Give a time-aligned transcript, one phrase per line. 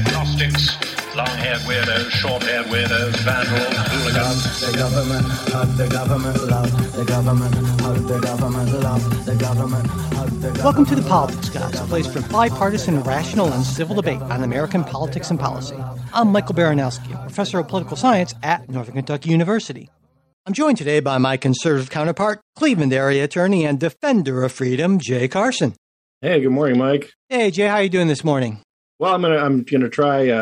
[0.00, 0.76] agnostics,
[1.14, 4.60] long-haired weirdos, short-haired weirdos, vandals, hooligans.
[4.60, 10.30] The government, hug the government, love the government, hug the government, love the government, hug
[10.30, 10.64] the government.
[10.64, 14.84] Welcome to the Politics Guys, a place for bipartisan, rational, and civil debate on American
[14.84, 15.76] politics and policy.
[16.14, 19.90] I'm Michael Baranowski, a professor of political science at Northern Kentucky University.
[20.46, 25.28] I'm joined today by my conservative counterpart, Cleveland area attorney and defender of freedom, Jay
[25.28, 25.74] Carson.
[26.22, 27.12] Hey, good morning, Mike.
[27.28, 28.62] Hey, Jay, how are you doing this morning?
[29.00, 30.36] Well, I'm gonna I'm gonna try uh,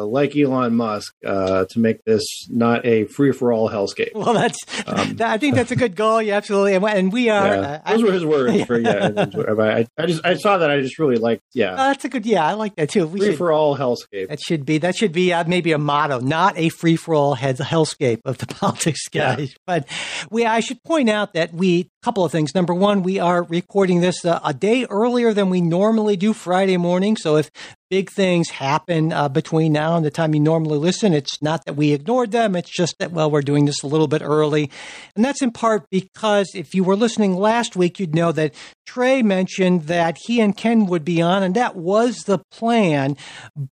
[0.00, 4.14] uh, like Elon Musk uh, to make this not a free for all hellscape.
[4.14, 6.20] Well, that's Um, that, I think that's a good goal.
[6.20, 6.74] Yeah, absolutely.
[6.74, 7.46] And, and we are.
[7.46, 8.64] Yeah, uh, those I- were his words.
[8.66, 12.04] For, yeah, I, I just I saw that I just really liked yeah Uh, that's
[12.04, 12.26] a good.
[12.26, 13.06] Yeah, I like that too.
[13.06, 14.28] We free should, for all hellscape.
[14.28, 17.34] that should be that should be uh, maybe a motto, not a free for all
[17.34, 19.36] hellscape of the politics Yeah.
[19.36, 19.54] guys.
[19.66, 19.88] But
[20.30, 22.54] we, I should point out that we couple of things.
[22.54, 26.76] Number one, we are recording this uh, a day earlier than we normally do Friday
[26.76, 27.16] morning.
[27.16, 27.50] So if
[27.88, 31.76] big things happen uh, between now and the time you normally listen, it's not that
[31.76, 32.56] we ignored them.
[32.56, 34.70] It's just that well, we're doing this a little bit early,
[35.16, 38.52] and that's in part because if you were listening last week, you'd know that
[38.86, 43.16] Trey mentioned that he and Ken would be on, and that was the plan.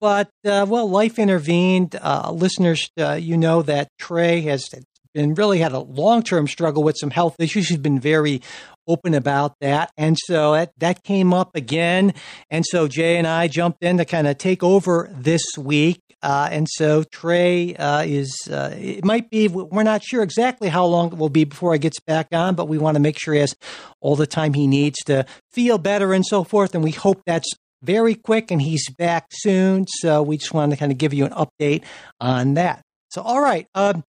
[0.01, 1.97] But uh, well, life intervened.
[2.01, 4.69] Uh, listeners, uh, you know that Trey has
[5.15, 7.69] been really had a long term struggle with some health issues.
[7.69, 8.43] He's been very
[8.87, 12.15] open about that, and so that that came up again.
[12.51, 16.01] And so Jay and I jumped in to kind of take over this week.
[16.21, 20.85] Uh, and so Trey uh, is, uh, it might be, we're not sure exactly how
[20.85, 23.35] long it will be before he gets back on, but we want to make sure
[23.35, 23.55] he has
[24.01, 26.75] all the time he needs to feel better and so forth.
[26.75, 27.49] And we hope that's
[27.83, 29.87] very quick and he's back soon.
[29.87, 31.85] So we just wanted to kind of give you an update
[32.21, 32.83] on that.
[33.11, 33.67] So, all right.
[33.75, 34.05] Um,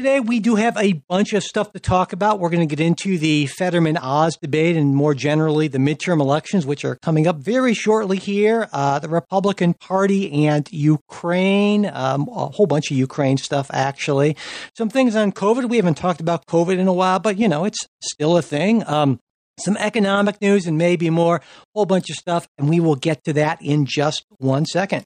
[0.00, 2.40] Today, we do have a bunch of stuff to talk about.
[2.40, 6.64] We're going to get into the Fetterman Oz debate and more generally the midterm elections,
[6.64, 8.66] which are coming up very shortly here.
[8.72, 14.38] Uh, the Republican Party and Ukraine, um, a whole bunch of Ukraine stuff, actually.
[14.74, 15.68] Some things on COVID.
[15.68, 18.82] We haven't talked about COVID in a while, but you know, it's still a thing.
[18.88, 19.20] Um,
[19.58, 21.42] some economic news and maybe more,
[21.74, 22.48] whole bunch of stuff.
[22.56, 25.04] And we will get to that in just one second.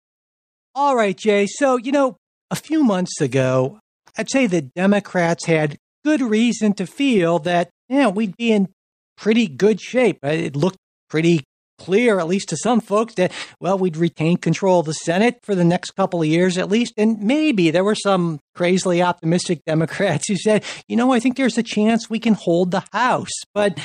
[0.72, 1.48] All right, Jay.
[1.48, 2.16] So, you know,
[2.52, 3.80] a few months ago,
[4.16, 8.68] I'd say the Democrats had good reason to feel that, know, we'd be in
[9.16, 10.18] pretty good shape.
[10.24, 11.44] Uh, It looked pretty
[11.78, 15.54] clear, at least to some folks, that, well, we'd retain control of the Senate for
[15.54, 16.94] the next couple of years at least.
[16.96, 21.58] And maybe there were some crazily optimistic Democrats who said, you know, I think there's
[21.58, 23.32] a chance we can hold the House.
[23.54, 23.78] But,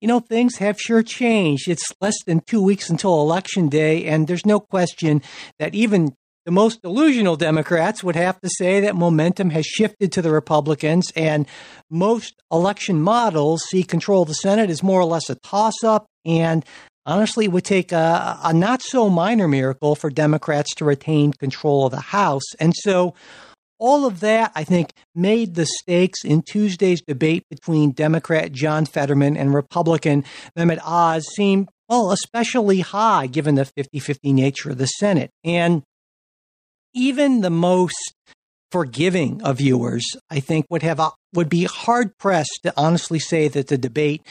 [0.00, 1.68] you know, things have sure changed.
[1.68, 5.22] It's less than two weeks until Election Day, and there's no question
[5.58, 10.22] that even the most delusional Democrats would have to say that momentum has shifted to
[10.22, 11.46] the Republicans, and
[11.90, 16.06] most election models see control of the Senate as more or less a toss up.
[16.24, 16.64] And
[17.06, 21.86] honestly, it would take a, a not so minor miracle for Democrats to retain control
[21.86, 22.54] of the House.
[22.58, 23.14] And so,
[23.78, 29.36] all of that, I think, made the stakes in Tuesday's debate between Democrat John Fetterman
[29.36, 30.24] and Republican
[30.56, 35.30] Mehmet Oz seem, well, especially high given the 50 50 nature of the Senate.
[35.42, 35.82] And
[36.94, 38.14] even the most
[38.70, 41.00] forgiving of viewers, I think, would have
[41.34, 44.22] would be hard pressed to honestly say that the debate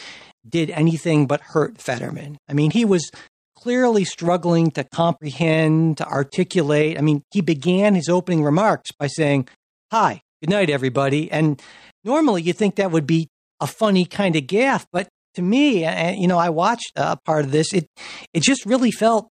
[0.47, 2.37] did anything but hurt Fetterman.
[2.49, 3.11] I mean, he was
[3.55, 6.97] clearly struggling to comprehend, to articulate.
[6.97, 9.47] I mean, he began his opening remarks by saying,
[9.91, 11.61] "Hi, good night, everybody." And
[12.03, 13.27] normally, you think that would be
[13.59, 15.87] a funny kind of gaffe, but to me,
[16.19, 17.73] you know, I watched a part of this.
[17.73, 17.87] It
[18.33, 19.29] it just really felt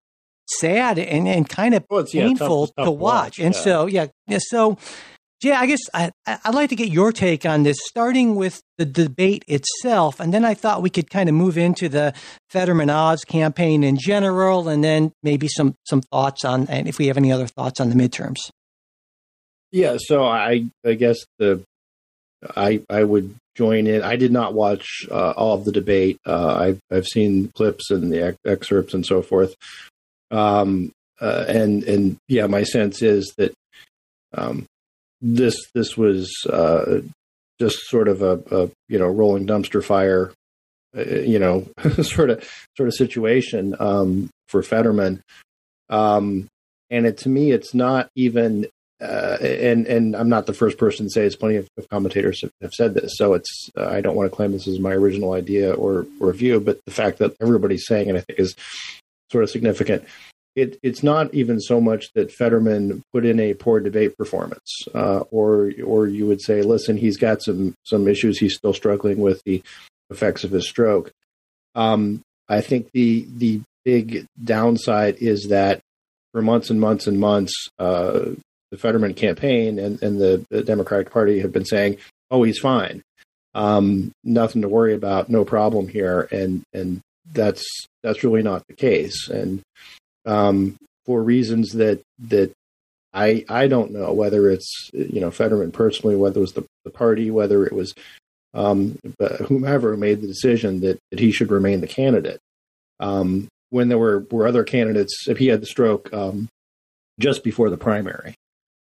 [0.48, 3.00] sad and, and kind of Well, it's, yeah, tough- painful tough to watch.
[3.00, 3.60] watch, And yeah.
[3.60, 4.38] so, yeah, yeah.
[4.40, 4.78] So,
[5.42, 8.86] yeah, I guess I, I'd like to get your take on this, starting with the
[8.86, 12.14] debate itself, and then I thought we could kind of move into the
[12.48, 17.08] Fetterman Oz campaign in general, and then maybe some some thoughts on, and if we
[17.08, 18.36] have any other thoughts on the midterms.
[19.72, 21.62] Yeah, so I I guess the
[22.56, 24.02] I I would join in.
[24.02, 26.18] I did not watch uh, all of the debate.
[26.26, 29.54] Uh, I've I've seen clips and the ex- excerpts and so forth.
[30.30, 33.54] Um, uh, and and yeah, my sense is that
[34.34, 34.66] um,
[35.20, 37.00] this this was uh,
[37.58, 40.32] just sort of a, a you know rolling dumpster fire,
[40.96, 41.66] uh, you know
[42.02, 45.22] sort of sort of situation um, for Fetterman.
[45.88, 46.48] Um,
[46.90, 48.66] and it to me, it's not even
[49.00, 51.36] uh, and and I'm not the first person to say this.
[51.36, 54.34] Plenty of, of commentators have, have said this, so it's uh, I don't want to
[54.34, 58.08] claim this is my original idea or or view, but the fact that everybody's saying
[58.08, 58.54] it, I think, is
[59.30, 60.04] sort of significant.
[60.54, 65.20] It, it's not even so much that Fetterman put in a poor debate performance, uh,
[65.30, 68.38] or or you would say, listen, he's got some some issues.
[68.38, 69.62] He's still struggling with the
[70.08, 71.12] effects of his stroke.
[71.74, 75.80] Um, I think the the big downside is that
[76.32, 78.30] for months and months and months, uh,
[78.70, 81.98] the Fetterman campaign and, and the, the, Democratic Party have been saying,
[82.30, 83.02] "Oh, he's fine,
[83.54, 87.00] um, nothing to worry about, no problem here," and and
[87.32, 87.64] that's
[88.02, 89.62] that's really not the case, and
[90.24, 92.52] um, for reasons that that
[93.12, 96.90] I I don't know whether it's you know Fetterman personally, whether it was the, the
[96.90, 97.94] party, whether it was
[98.56, 98.98] um,
[99.46, 102.40] whomever made the decision that, that he should remain the candidate.
[102.98, 106.48] Um, when there were, were other candidates, if he had the stroke um,
[107.20, 108.34] just before the primary,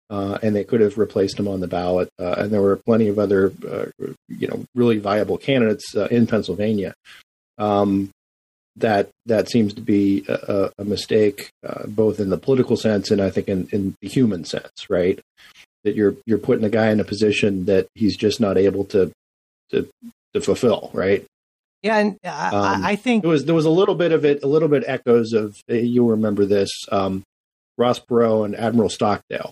[0.09, 2.09] uh, and they could have replaced him on the ballot.
[2.19, 3.85] Uh, and there were plenty of other, uh,
[4.27, 6.94] you know, really viable candidates uh, in Pennsylvania.
[7.57, 8.09] Um,
[8.81, 13.22] that that seems to be a, a mistake, uh, both in the political sense and
[13.22, 15.19] I think in, in the human sense, right?
[15.83, 19.12] That you're you're putting a guy in a position that he's just not able to
[19.72, 19.88] to
[20.33, 21.25] to fulfill, right?
[21.81, 24.44] Yeah, and I, um, I think there was there was a little bit of it,
[24.44, 27.24] a little bit echoes of you'll remember this um,
[27.78, 29.51] Ross Perot and Admiral Stockdale.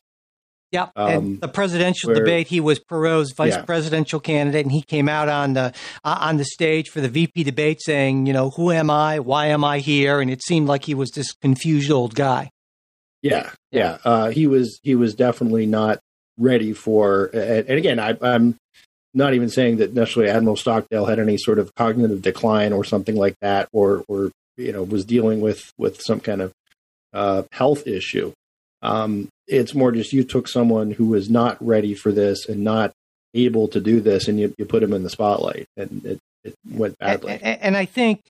[0.71, 3.63] Yeah, um, and the presidential where, debate, he was Perot's vice yeah.
[3.63, 5.73] presidential candidate, and he came out on the
[6.03, 9.19] uh, on the stage for the VP debate saying, you know, who am I?
[9.19, 10.21] Why am I here?
[10.21, 12.51] And it seemed like he was this confused old guy.
[13.23, 15.99] Yeah, yeah, uh, he was he was definitely not
[16.37, 17.25] ready for.
[17.33, 18.55] And, and again, I, I'm
[19.13, 23.15] not even saying that necessarily Admiral Stockdale had any sort of cognitive decline or something
[23.15, 26.53] like that, or or you know was dealing with with some kind of
[27.13, 28.33] uh, health issue.
[28.81, 32.91] Um, it's more just you took someone who was not ready for this and not
[33.33, 36.55] able to do this, and you, you put him in the spotlight, and it, it
[36.69, 37.33] went badly.
[37.33, 38.21] And, and I think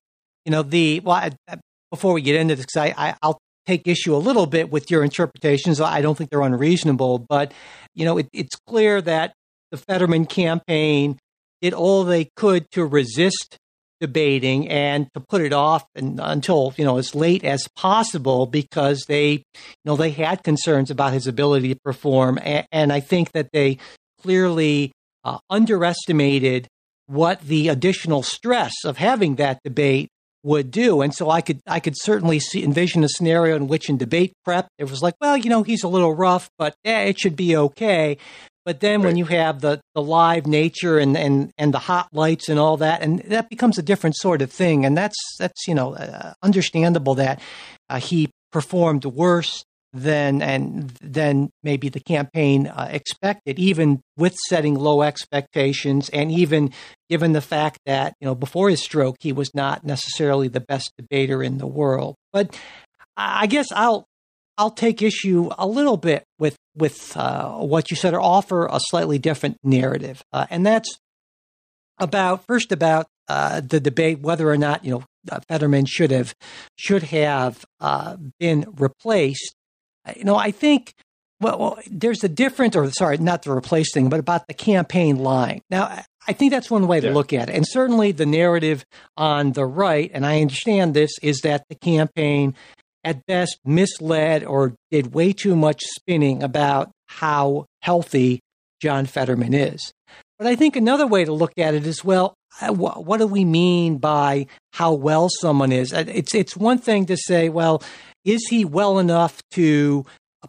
[0.46, 1.16] you know the well.
[1.16, 1.58] I,
[1.92, 5.04] before we get into this, I, I I'll take issue a little bit with your
[5.04, 5.80] interpretations.
[5.80, 7.52] I don't think they're unreasonable, but
[7.94, 9.34] you know, it, it's clear that
[9.72, 11.18] the Fetterman campaign
[11.62, 13.58] did all they could to resist
[14.00, 19.06] debating and to put it off and, until you know as late as possible because
[19.08, 22.40] they you know they had concerns about his ability to perform.
[22.42, 23.78] And, and I think that they
[24.22, 24.92] clearly
[25.24, 26.68] uh, underestimated
[27.08, 30.10] what the additional stress of having that debate
[30.44, 31.02] would do.
[31.02, 34.34] And so I could I could certainly see envision a scenario in which in debate
[34.46, 37.36] prep it was like well you know he's a little rough but eh, it should
[37.36, 38.18] be okay
[38.66, 39.08] but then right.
[39.08, 42.78] when you have the, the live nature and, and, and the hot lights and all
[42.78, 44.86] that, and that becomes a different sort of thing.
[44.86, 47.42] And that's, that's you know, uh, understandable that
[47.90, 49.64] uh, he performed worse
[49.94, 56.72] than and than maybe the campaign uh, expected, even with setting low expectations, and even
[57.10, 60.92] given the fact that you know before his stroke he was not necessarily the best
[60.98, 62.16] debater in the world.
[62.32, 62.56] But
[63.18, 64.06] I guess I'll
[64.58, 68.80] I'll take issue a little bit with with uh, what you said, or offer a
[68.90, 71.00] slightly different narrative, uh, and that's
[72.00, 76.34] about first about uh, the debate whether or not you know uh, Fetterman should have
[76.78, 79.56] should have uh, been replaced.
[80.06, 80.94] Uh, you know, I think
[81.42, 85.18] well, well, there's a difference, or sorry, not the replace thing, but about the campaign
[85.18, 85.62] line.
[85.70, 89.54] Now, I think that's one way to look at it, and certainly the narrative on
[89.54, 92.56] the right, and I understand this, is that the campaign
[93.04, 98.40] at best misled or did way too much spinning about how healthy
[98.82, 99.94] John Fetterman is.
[100.38, 103.46] But I think another way to look at it is well, uh, what do we
[103.46, 105.94] mean by how well someone is?
[105.94, 107.84] Uh, it's it's one thing to say, well,
[108.26, 110.06] is he well enough to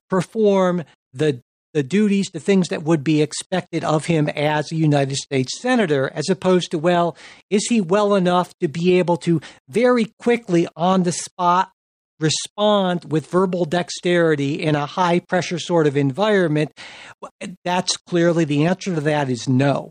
[0.09, 1.41] perform the
[1.73, 6.11] the duties, the things that would be expected of him as a United States Senator,
[6.15, 7.17] as opposed to, well,
[7.49, 11.71] is he well enough to be able to very quickly on the spot
[12.21, 16.71] respond with verbal dexterity in a high pressure sort of environment,
[17.65, 19.91] that's clearly the answer to that is no.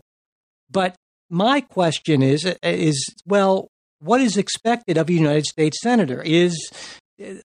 [0.70, 0.94] But
[1.28, 3.68] my question is is well,
[3.98, 6.22] what is expected of a United States senator?
[6.22, 6.70] Is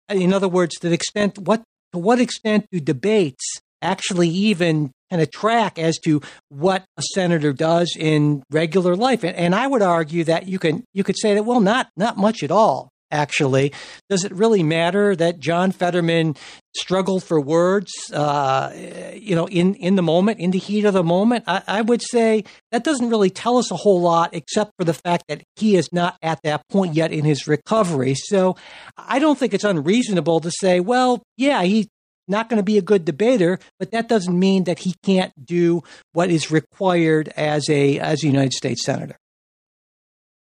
[0.08, 1.62] in other words, to the extent what
[1.92, 7.52] to what extent do debates actually even kind of track as to what a senator
[7.52, 9.22] does in regular life?
[9.24, 12.16] And, and I would argue that you can you could say that well, not not
[12.16, 13.72] much at all actually.
[14.10, 16.36] Does it really matter that John Fetterman
[16.76, 18.72] struggled for words, uh,
[19.14, 21.44] you know, in, in the moment, in the heat of the moment?
[21.46, 24.92] I, I, would say that doesn't really tell us a whole lot, except for the
[24.92, 28.14] fact that he is not at that point yet in his recovery.
[28.16, 28.56] So
[28.98, 31.86] I don't think it's unreasonable to say, well, yeah, he's
[32.26, 35.82] not going to be a good debater, but that doesn't mean that he can't do
[36.12, 39.16] what is required as a as a United States senator.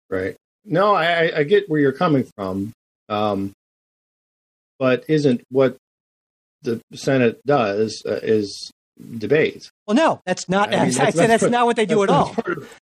[0.10, 0.36] Right.
[0.66, 2.72] No, I, I get where you're coming from,
[3.10, 3.54] um,
[4.80, 5.78] but isn't what
[6.62, 8.72] the Senate does uh, is
[9.18, 9.72] debate.
[9.88, 10.72] Well, no, that's not.
[10.74, 12.36] I I, said that's- that's, that's- not what they do at all.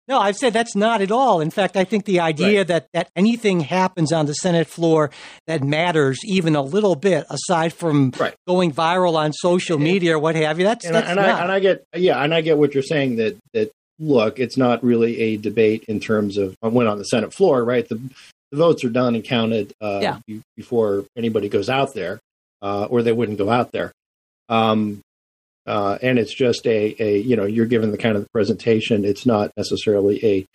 [0.10, 1.40] No, I've said that's not at all.
[1.40, 5.12] In fact, I think the idea that that anything happens on the Senate floor
[5.48, 8.36] that matters even a little bit, aside from Right.
[8.46, 11.30] going viral on social media or what have you, that's and, that's and, not.
[11.30, 14.58] I, and I get yeah, and I get what you're saying that that look, it's
[14.58, 17.88] not really a debate in terms of when on the Senate floor, right?
[17.88, 18.00] The,
[18.52, 20.20] the votes are done and counted uh, Yeah.
[20.26, 22.20] be- before anybody goes out there,
[22.62, 23.92] uh, or they wouldn't go out there.
[24.48, 25.02] Um,
[25.68, 29.06] uh, and it's just a, a you know you're given the kind of presentation.
[29.06, 30.46] It's not necessarily a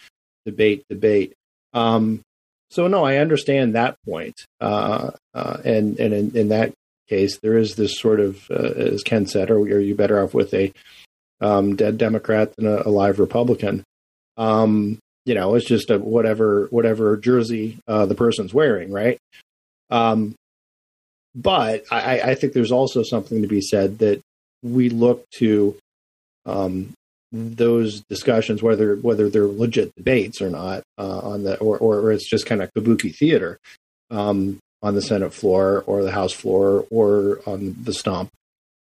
[0.45, 1.33] debate debate.
[1.73, 2.21] Um,
[2.71, 6.73] so no, I understand that point, uh, uh, and and in, in that
[7.09, 10.53] case, there is this sort of, uh, as Ken said, are you better off with
[10.55, 10.73] a
[11.41, 13.85] um, dead Democrat than a, a live Republican?
[14.37, 19.19] Um, you know, it's just a whatever whatever jersey uh, the person's wearing, right?
[19.91, 20.35] Um,
[21.35, 24.21] but I, I think there's also something to be said that
[24.63, 25.77] we look to
[26.47, 26.93] um,
[27.33, 32.29] those discussions, whether whether they're legit debates or not, uh, on the or, or it's
[32.29, 33.59] just kind of kabuki theater
[34.11, 38.31] um, on the Senate floor or the House floor or on the stump,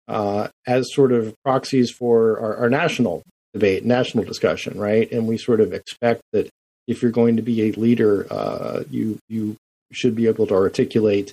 [0.09, 3.21] uh, as sort of proxies for our, our national
[3.53, 5.09] debate, national discussion, right?
[5.11, 6.49] And we sort of expect that
[6.87, 9.55] if you're going to be a leader, uh, you you
[9.91, 11.31] should be able to articulate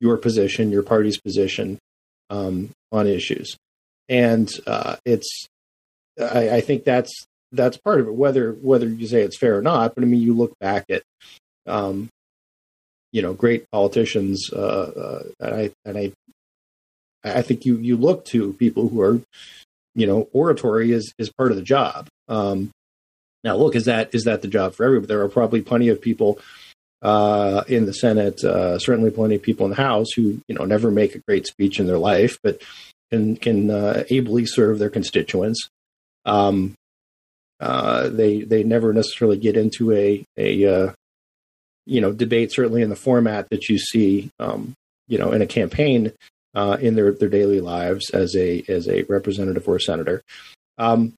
[0.00, 1.78] your position, your party's position
[2.28, 3.56] um, on issues,
[4.08, 5.46] and uh, it's.
[6.20, 8.14] I, I think that's that's part of it.
[8.14, 11.02] Whether whether you say it's fair or not, but I mean, you look back at,
[11.66, 12.10] um,
[13.12, 16.12] you know, great politicians, uh, uh, and I and I,
[17.24, 19.20] I think you you look to people who are,
[19.94, 22.08] you know, oratory is is part of the job.
[22.28, 22.70] Um,
[23.44, 25.08] now, look, is that is that the job for everybody?
[25.08, 26.38] There are probably plenty of people
[27.02, 30.64] uh, in the Senate, uh, certainly plenty of people in the House who you know
[30.64, 32.62] never make a great speech in their life, but
[33.10, 35.68] can can uh, ably serve their constituents.
[36.24, 36.74] Um,
[37.60, 40.92] uh, they they never necessarily get into a a uh,
[41.86, 44.74] you know debate, certainly in the format that you see um,
[45.08, 46.12] you know in a campaign
[46.54, 50.22] uh, in their their daily lives as a as a representative or a senator.
[50.78, 51.14] Um,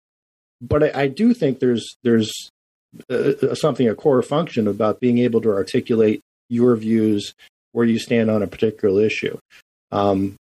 [0.61, 2.33] but I, I do think there's there's
[3.11, 7.35] uh, something a core function about being able to articulate your views
[7.73, 9.37] where you stand on a particular issue.
[9.91, 10.37] Um,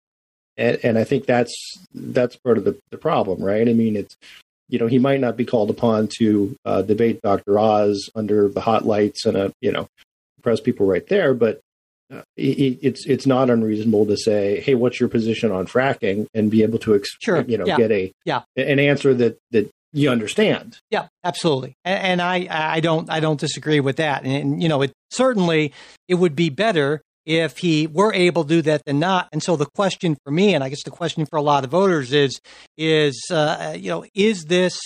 [0.56, 1.54] and, and I think that's
[1.94, 3.68] that's part of the, the problem, right?
[3.68, 4.16] I mean, it's
[4.70, 7.58] you know he might not be called upon to uh, debate Dr.
[7.58, 9.88] Oz under the hot lights and a you know
[10.42, 11.62] press people right there, but uh,
[12.38, 16.64] it, it's it's not unreasonable to say, hey, what's your position on fracking, and be
[16.64, 18.42] able to ex- Sure, you know yeah, get a yeah.
[18.56, 20.80] an answer that that you understand.
[20.90, 24.82] Yeah, absolutely, and, and I I don't I don't disagree with that, and, you know
[24.82, 25.74] it certainly
[26.08, 29.30] it would be better if he were able to do that than not.
[29.32, 31.72] And so the question for me, and I guess the question for a lot of
[31.72, 32.40] voters is
[32.78, 34.80] is uh, you know is this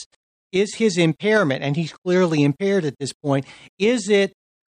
[0.51, 3.45] is his impairment, and he's clearly impaired at this point.
[3.79, 4.33] Is it?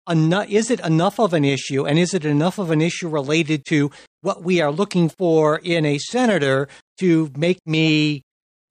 [0.09, 3.91] Is it enough of an issue, and is it enough of an issue related to
[4.21, 6.67] what we are looking for in a senator
[6.99, 8.21] to make me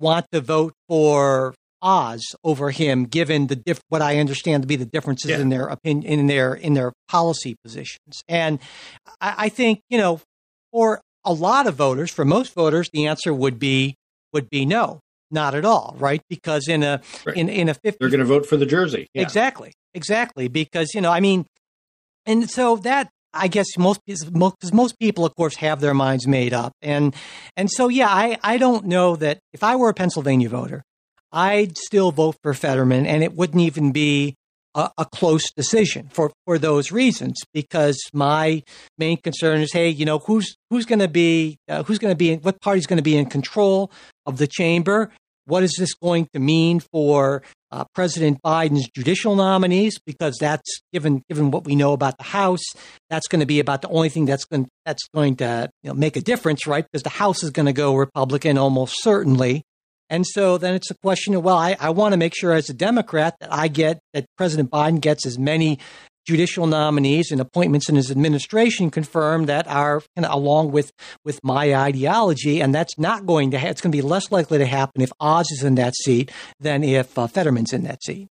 [0.01, 4.77] want to vote for Oz over him, given the diff- what I understand to be
[4.77, 5.39] the differences Yeah.
[5.41, 8.23] in their opinion, in their in their policy positions.
[8.29, 8.59] And
[9.21, 10.21] I, I think you know,
[10.73, 13.95] for a lot of voters, for most voters, the answer would be
[14.33, 16.23] would be no, not at all, right?
[16.29, 17.37] Because in a Right.
[17.37, 19.07] in in a fifty They're going to vote for the jersey.
[19.15, 19.23] Yeah.
[19.23, 19.73] Exactly.
[19.95, 20.49] Exactly.
[20.49, 21.47] Because, you know, I mean,
[22.27, 26.53] and so that, I guess most because most people, of course, have their minds made
[26.55, 27.15] up, and
[27.57, 30.83] and so yeah, I I don't know that if I were a Pennsylvania voter,
[31.33, 34.37] I'd still vote for Fetterman, and it wouldn't even be
[34.77, 37.41] a, a close decision for for those reasons.
[37.53, 38.63] Because my
[38.99, 42.17] main concern is, hey, you know, who's who's going to be uh, who's going to
[42.17, 43.91] be what party's going to be in control
[44.27, 45.11] of the chamber?
[45.47, 49.97] What is this going to mean for uh, President Biden's judicial nominees?
[50.05, 52.65] Because that's given given what we know about the House,
[53.11, 55.95] that's going to be about the only thing that's going that's going to you know,
[55.95, 56.85] make a difference, right?
[56.85, 59.63] Because the House is going to go Republican almost certainly.
[60.09, 62.71] And so then it's a question of, well, I, I want to make sure as
[62.71, 65.79] a Democrat that I get, that President Biden gets as many
[66.27, 70.93] judicial nominees and appointments in his administration confirmed that are kind of along with,
[71.25, 72.61] with my ideology.
[72.61, 75.13] And that's not going to, ha- it's going to be less likely to happen if
[75.21, 78.29] Oz is in that seat than if uh, Fetterman's in that seat.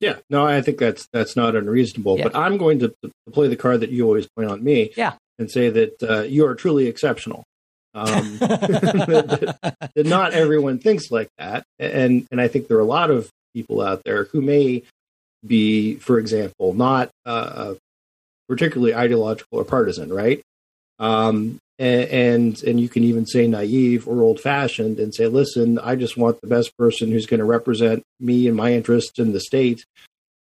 [0.00, 2.18] Yeah, no, I think that's that's not unreasonable.
[2.18, 2.24] Yeah.
[2.24, 4.92] But I'm going to, to play the card that you always play on me.
[4.94, 5.14] Yeah.
[5.38, 7.44] and say that uh, you are truly exceptional.
[7.96, 12.84] Um, that, that not everyone thinks like that, and and I think there are a
[12.84, 14.82] lot of people out there who may
[15.44, 17.74] be, for example, not uh,
[18.48, 20.42] particularly ideological or partisan, right?
[20.98, 25.96] Um, and and you can even say naive or old fashioned and say, listen, I
[25.96, 29.40] just want the best person who's going to represent me and my interests in the
[29.40, 29.84] state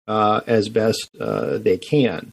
[0.07, 2.31] uh, as best uh, they can.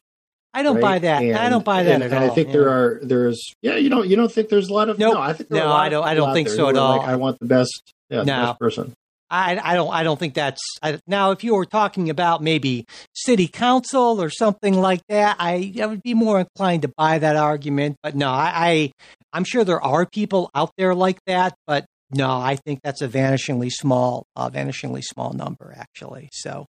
[0.56, 0.82] I don't right?
[0.82, 1.22] buy that.
[1.22, 2.30] And, I don't buy that and, at and all.
[2.30, 2.52] I think yeah.
[2.54, 5.14] there are there's yeah you don't you don't think there's a lot of Nope.
[5.14, 6.96] no I think No, lot I don't- I don't think so at all.
[6.96, 8.94] Like, I want the best yeah the best person.
[9.28, 12.86] I, I don't I don't think that's I, now if you were talking about maybe
[13.12, 17.36] city council or something like that I, I would be more inclined to buy that
[17.36, 18.92] argument but no I, I
[19.32, 23.08] I'm sure there are people out there like that but no I think that's a
[23.08, 26.66] vanishingly small uh, vanishingly small number actually so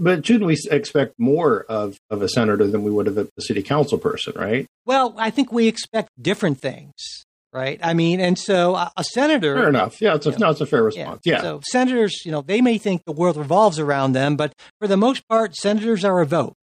[0.00, 3.62] But shouldn't we expect more of of a senator than we would of a, city
[3.62, 4.66] council person, right?
[4.86, 6.94] well I think we expect different things
[7.52, 10.00] right I mean and so a, a senator Fair enough.
[10.02, 10.36] Yeah, it's a, Yeah.
[10.38, 11.20] no, it's a fair response.
[11.24, 11.40] Yeah.
[11.40, 14.96] So senators, you know, they may think the world revolves around them, but for the
[14.98, 16.54] most part, senators are a vote,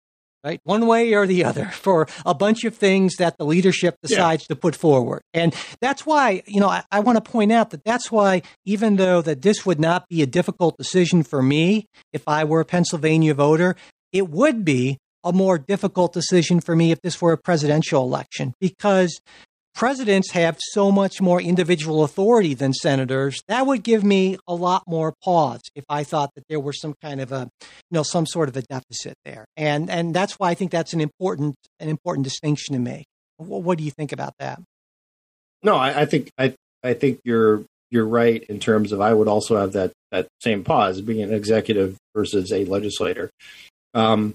[0.45, 0.61] right?
[0.63, 4.07] One way or the other for a bunch of things that the leadership Yeah.
[4.09, 5.21] decides to put forward.
[5.33, 8.97] And that's why, you know, I, I want to point out that that's why, even
[8.97, 12.65] though that this would not be a difficult decision for me if I were a
[12.65, 13.75] Pennsylvania voter,
[14.13, 18.53] it would be a more difficult decision for me if this were a presidential election
[18.61, 19.19] because
[19.75, 24.83] presidents have so much more individual authority than senators that would give me a lot
[24.87, 28.25] more pause if i thought that there were some kind of a you know some
[28.25, 29.45] sort of a deficit there.
[29.57, 33.05] And and that's why i think that's an important an important distinction to make.
[33.37, 34.59] What, what do you think about that?
[35.63, 39.27] No, I, I think I I think you're you're right in terms of I would
[39.27, 43.29] also have that that same pause being an executive versus a legislator.
[43.93, 44.33] Um,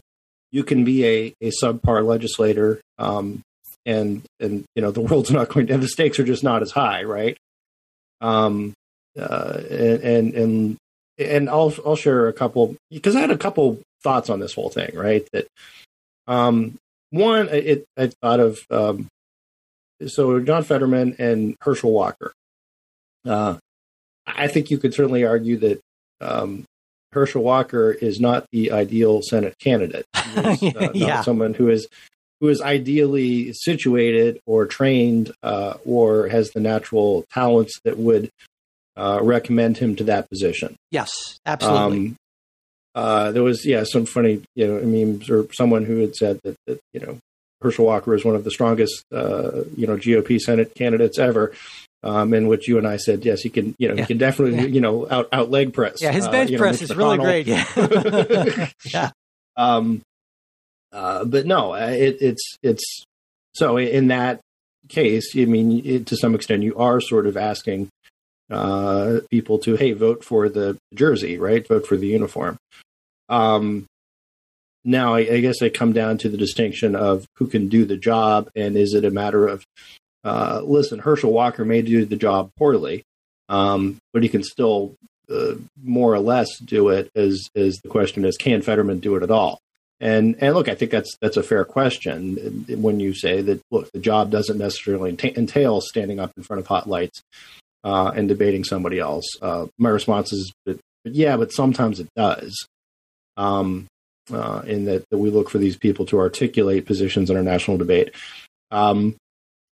[0.53, 3.43] you can be a a subpar legislator, um,
[3.87, 6.71] and and you know the world's not going to the stakes are just not as
[6.73, 7.37] high, right?
[8.21, 8.75] Um,
[9.19, 10.77] uh, and and and
[11.19, 14.71] and I'll I'll share a couple because I had a couple thoughts on this whole
[14.71, 15.27] thing, right?
[15.33, 15.47] That
[16.27, 16.77] um,
[17.11, 19.09] one, it I thought of um,
[20.07, 22.33] so John Fetterman and Herschel Walker.
[23.27, 23.57] Uh,
[24.27, 25.81] I think you could certainly argue that
[26.21, 26.65] um,
[27.13, 30.07] Herschel Walker is not the ideal Senate candidate.
[30.37, 31.21] Is, uh, not Yeah.
[31.23, 31.89] someone who is
[32.41, 38.31] who is ideally situated or trained uh, or has the natural talents that would
[38.97, 40.75] uh, recommend him to that position.
[40.91, 41.11] yes
[41.47, 42.17] absolutely Um,
[42.95, 46.57] uh, there was yeah some funny you know memes or someone who had said that,
[46.67, 47.19] that you know
[47.63, 51.53] Herschel Walker is one of the strongest uh, you know GOP Senate candidates ever.
[52.03, 54.01] Um, in which you and I said yes, he can you know Yeah.
[54.03, 54.67] he can definitely Yeah.
[54.69, 56.01] you know out out leg press.
[56.01, 59.11] yeah his uh, bench you know, press Mitch is really great yeah yeah
[59.57, 60.01] Um,
[60.93, 63.05] uh, but no, uh, it, it's it's
[63.55, 64.41] so in that
[64.89, 67.89] case, I mean, it, to some extent, you are sort of asking
[68.51, 71.67] uh, people to hey, vote for the jersey, right?
[71.67, 72.57] Vote for the uniform.
[73.29, 73.87] Um,
[74.85, 77.97] now, I, I guess I come down to the distinction of who can do the
[77.97, 79.65] job, and is it a matter of
[80.25, 83.05] uh, listen, Herschel Walker may do the job poorly,
[83.49, 84.95] um, but he can still
[85.31, 87.11] uh, more or less do it.
[87.15, 89.61] As as the question is, can Fetterman do it at all?
[90.01, 93.61] And and look, I think that's that's a fair question when you say that.
[93.71, 97.21] Look, the job doesn't necessarily entail standing up in front of hot lights
[97.85, 99.27] uh, and debating somebody else.
[99.41, 102.67] Uh, my response is, but, but yeah, but sometimes it does.
[103.37, 103.87] Um,
[104.33, 107.79] uh, in that, that we look for these people to articulate positions in our national
[107.79, 108.15] debate.
[108.71, 109.17] Um,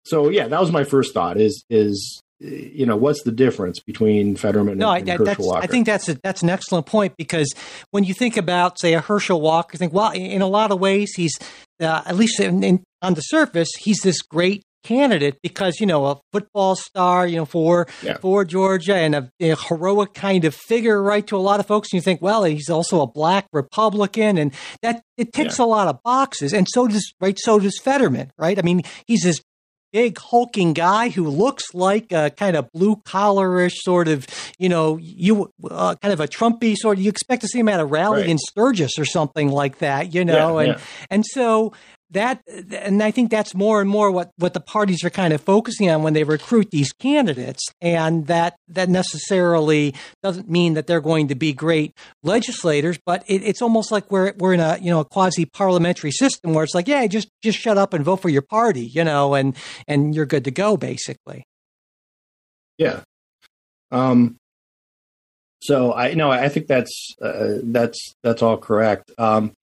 [0.06, 1.38] so yeah, that was my first thought.
[1.38, 5.64] Is is you know what's the difference between Fetterman No, I, and, that- Herschel Walker?
[5.64, 7.54] I think that's a, that's an excellent point because
[7.92, 10.80] when you think about, say, a Herschel Walker, you think, well, in, a lot of
[10.80, 11.34] ways, he's
[11.82, 16.06] uh, at least in, in, on the surface, he's this great candidate because you know
[16.06, 18.18] a football star, you know, for Yeah.
[18.18, 21.26] for Georgia and a, a heroic kind of figure, right?
[21.28, 24.54] To a lot of folks, and you think, well, he's also a black Republican, and
[24.84, 28.60] that it ticks a lot of boxes, and so does right, so does Fetterman, right?
[28.60, 29.42] I mean, he's this
[29.96, 34.28] big hulking guy who looks like a kind of blue collarish sort of,
[34.60, 36.98] you know, you uh, kind of a Trumpy sort.
[36.98, 38.30] Of, You expect to see him at a rally Right.
[38.30, 40.86] in Sturgis or something like that, you know, Yeah, and yeah.
[41.10, 41.72] and so
[42.16, 45.42] that and I think that's more and more what what the parties are kind of
[45.42, 51.02] focusing on when they recruit these candidates, and that that necessarily doesn't mean that they're
[51.02, 54.90] going to be great legislators, but it, it's almost like we're we're in a you
[54.90, 58.22] know a quasi parliamentary system where it's like, yeah, just just shut up and vote
[58.22, 59.56] for your party, you know, and
[59.88, 61.46] and you're good to go, basically.
[62.78, 63.02] Yeah.
[63.92, 64.38] Um,
[65.62, 69.12] so I no, I think that's uh, that's that's all correct.
[69.18, 69.54] Um,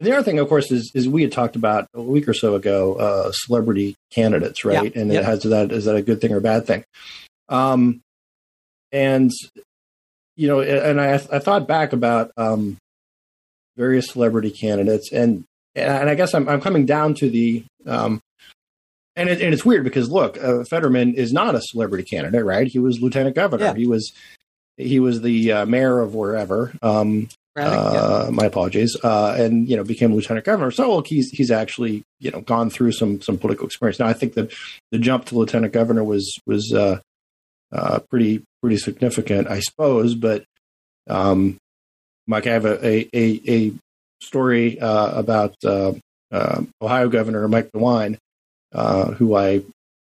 [0.00, 2.54] the other thing, of course, is is we had talked about a week or so
[2.54, 4.94] ago, uh, celebrity candidates, right?
[4.94, 5.20] Yeah, and yeah.
[5.20, 6.84] it has that is that a good thing or a bad thing?
[7.48, 8.00] Um,
[8.92, 9.30] and
[10.36, 12.76] you know, and I I thought back about um,
[13.76, 18.20] various celebrity candidates, and and I guess I'm I'm coming down to the um,
[19.16, 22.66] and it, and it's weird because look, uh, Fetterman is not a celebrity candidate, right?
[22.66, 23.64] He was lieutenant governor.
[23.66, 23.74] Yeah.
[23.74, 24.12] He was
[24.76, 26.72] he was the uh, mayor of wherever.
[26.82, 28.00] Um, Braddock, yeah.
[28.00, 30.72] uh, my apologies, uh, and you know became lieutenant governor.
[30.72, 34.00] So he's he's actually you know gone through some some political experience.
[34.00, 34.52] Now I think that
[34.90, 37.00] the jump to lieutenant governor was was uh,
[37.72, 40.16] uh, pretty pretty significant, I suppose.
[40.16, 40.44] But
[41.08, 41.58] um,
[42.26, 43.72] Mike, I have a a, a, a
[44.20, 45.92] story uh, about uh,
[46.32, 48.18] uh, Ohio Governor Mike DeWine,
[48.72, 49.62] uh, who I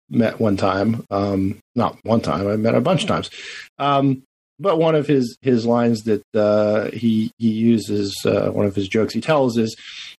[0.09, 1.05] met one time.
[1.09, 3.29] Um, not one time, I met a bunch of times.
[3.77, 4.23] Um,
[4.60, 8.88] but one of his his lines that uh, he he uses, uh, one of his
[8.88, 9.76] jokes he tells is,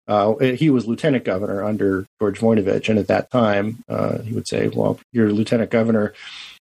[0.08, 4.48] uh, he was lieutenant governor under George Voinovich, and at that time uh, he would
[4.48, 6.14] say, "Well, you're lieutenant governor."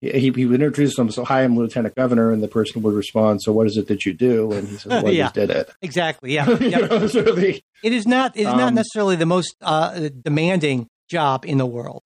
[0.01, 3.41] He, he would introduce himself, so hi, I'm lieutenant governor, and the person would respond,
[3.43, 5.25] "So what is it that you do?" And he says, "Well, I Yeah.
[5.27, 6.33] just did it." exactly.
[6.35, 6.51] Yeah.
[6.59, 8.37] You know, sort of the- It is not.
[8.37, 12.03] It is not Um, necessarily the most uh, demanding job in the world.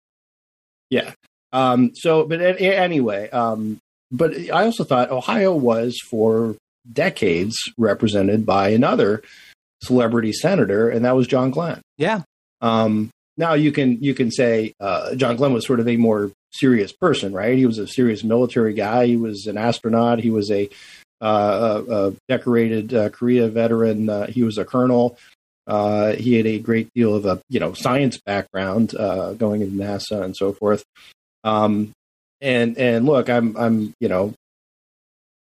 [0.90, 1.12] Yeah.
[1.52, 3.78] Um, so, but anyway, um,
[4.10, 6.56] but I also thought Ohio was for
[6.90, 9.22] decades represented by another
[9.82, 11.80] celebrity senator, and that was John Glenn.
[11.98, 12.22] Yeah.
[12.60, 16.30] Um, now you can you can say uh, John Glenn was sort of a more
[16.52, 17.56] serious person, right?
[17.56, 19.06] He was a serious military guy.
[19.06, 20.20] He was an astronaut.
[20.20, 20.70] He was a,
[21.20, 24.08] uh, a, a decorated uh, Korea veteran.
[24.08, 25.18] Uh, he was a colonel.
[25.66, 29.76] Uh, he had a great deal of a you know science background, uh, going into
[29.76, 30.84] NASA and so forth.
[31.44, 31.92] Um,
[32.40, 34.34] and and look, I'm I'm you know,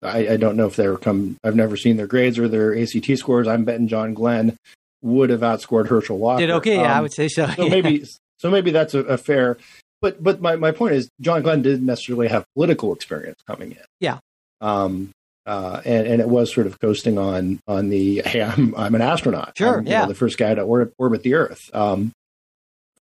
[0.03, 1.37] I, I don't know if they're come.
[1.43, 3.47] I've never seen their grades or their ACT scores.
[3.47, 4.57] I'm betting John Glenn
[5.03, 6.41] would have outscored Herschel Walker.
[6.41, 6.75] Did okay?
[6.75, 7.47] Yeah, I Um, would say so.
[7.47, 7.69] so yeah.
[7.69, 8.05] maybe
[8.37, 9.57] so maybe that's a, a fair.
[10.01, 13.83] But but my, my point is John Glenn didn't necessarily have political experience coming in.
[13.99, 14.17] Yeah.
[14.59, 15.11] Um.
[15.45, 15.81] Uh.
[15.85, 19.57] And, and it was sort of coasting on on the hey I'm I'm an astronaut.
[19.57, 20.01] Sure, I'm, yeah.
[20.03, 21.69] know, the first guy to orbit, orbit the Earth.
[21.73, 22.11] Um.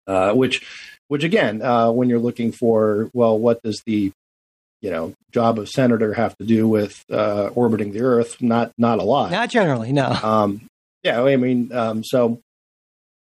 [0.07, 0.33] Uh.
[0.33, 0.65] Which
[1.09, 4.11] which again uh, when you're looking for well what does the
[4.81, 8.41] you know job of senator have to do with uh, orbiting the Earth?
[8.41, 9.29] Not not a lot.
[9.31, 10.07] Not generally, no.
[10.07, 10.61] Um,
[11.03, 12.39] yeah, I mean, um, so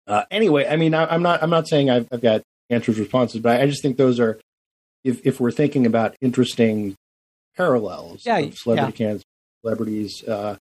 [0.06, 3.40] uh, anyway, I mean, I, I'm not, I'm not saying I've, I've got answers, responses,
[3.40, 4.38] but I, I just think those are,
[5.04, 6.96] if if we're thinking about interesting
[7.56, 9.24] parallels Yeah, of celebrity candidates,
[9.62, 10.56] celebrities, uh,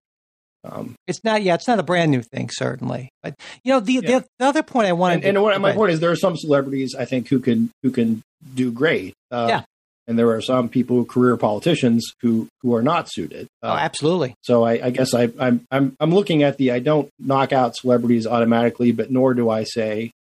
[0.64, 1.42] um, It's not.
[1.44, 3.10] Yeah, it's not a brand new thing, certainly.
[3.24, 4.02] But you know, the Yeah.
[4.20, 5.16] the, the other point I wanted.
[5.26, 7.92] and, and what, my point is, there are some celebrities I think who can who
[7.92, 8.22] can
[8.56, 9.62] do great, uh, Yeah.
[10.08, 13.48] and there are some people, career politicians, who who are not suited.
[13.64, 14.36] Oh, Uh, absolutely.
[14.42, 17.76] So I, I guess I, I'm I'm I'm looking at the I don't knock out
[17.76, 20.12] celebrities automatically, but nor do I say,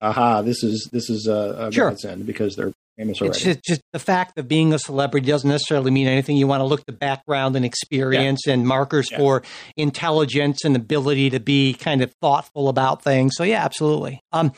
[0.00, 1.90] aha, this is this is a, a Sure.
[1.90, 5.90] godsend because they're famous It's just, just the fact of being a celebrity doesn't necessarily
[5.90, 6.36] mean anything.
[6.36, 9.18] You want to look the background and experience and markers Yeah.
[9.18, 9.42] for
[9.76, 13.34] intelligence and ability to be kind of thoughtful about things.
[13.36, 14.20] So yeah, absolutely.
[14.32, 14.52] Um,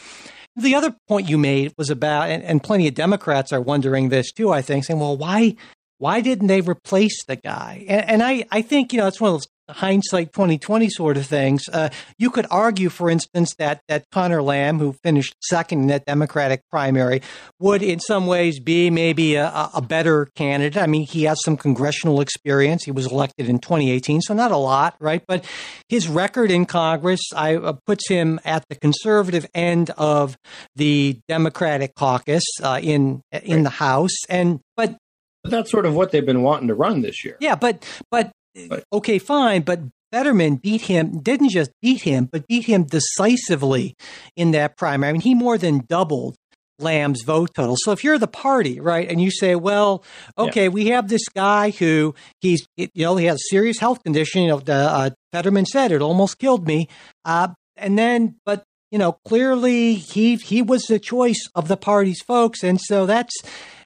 [0.57, 4.33] the other point you made was about, and, and plenty of Democrats are wondering this
[4.33, 4.51] too.
[4.53, 5.57] I think saying, well, why
[5.99, 7.85] why didn't they replace the guy?
[7.89, 11.27] And, and I I think you know it's one of those hindsight 2020 sort of
[11.27, 11.65] things.
[11.73, 16.05] Uh, you could argue, for instance, that that Connor Lamb, who finished second in that
[16.07, 17.23] Democratic primary,
[17.61, 20.81] would in some ways be maybe a, a- better candidate.
[20.83, 22.85] I mean, he has some congressional experience.
[22.85, 25.23] He was elected in 2018, so not a lot, right?
[25.27, 25.45] But
[25.89, 30.37] his record in Congress, I uh, puts him at the conservative end of
[30.77, 33.63] the Democratic caucus uh, in in Right.
[33.65, 34.97] the House, and but
[35.43, 37.37] but that's sort of what they've been wanting to run this year.
[37.41, 38.31] yeah, but but
[38.71, 38.85] Right.
[38.93, 39.63] okay, fine.
[39.63, 39.81] But
[40.13, 43.95] Fetterman beat him, didn't just beat him, but beat him decisively
[44.37, 45.11] in that primary.
[45.11, 46.37] I mean, he more than doubled
[46.79, 47.77] Lamb's vote total.
[47.79, 50.05] So if you're the party, right, and you say, well,
[50.37, 54.43] okay, we have this guy who he's, you know, he has a serious health condition.
[54.43, 56.89] You know, the, uh, Fetterman said it almost killed me.
[57.25, 62.23] Uh, and then, but you know, clearly he he was the choice of the party's
[62.23, 63.35] folks, and so that's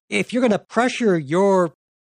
[0.08, 1.72] if you're going to pressure your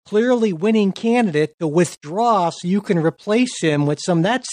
[0.07, 4.49] clearly winning candidate to withdraw so you can replace him with some that's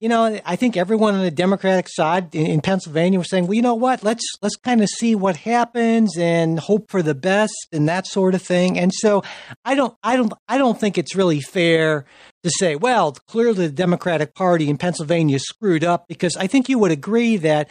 [0.00, 3.54] you know i think everyone on the democratic side in, in pennsylvania was saying well
[3.54, 4.04] you know what?
[4.04, 8.34] Let's let's kind of see what happens and hope for the best and that sort
[8.34, 8.78] of thing.
[8.78, 9.22] And so
[9.64, 12.04] i don't i don't i don't think it's really fair
[12.44, 16.78] to say well clearly the democratic party in pennsylvania screwed up because i think you
[16.78, 17.68] would agree that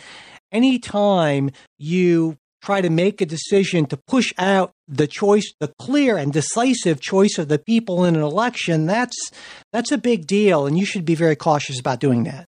[0.52, 6.34] anytime you try to make a decision to push out the choice, the clear and
[6.34, 9.16] decisive choice of the people in an election, that's
[9.72, 12.46] that's a big deal, and you should be very cautious about doing that.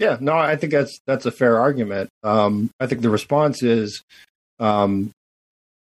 [0.00, 2.10] Yeah, no, I think that's that's a fair argument.
[2.24, 4.02] Um, I think the response is,
[4.58, 5.12] um,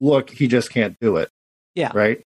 [0.00, 1.28] look, he just can't do it.
[1.74, 1.90] Yeah.
[1.92, 2.22] Right.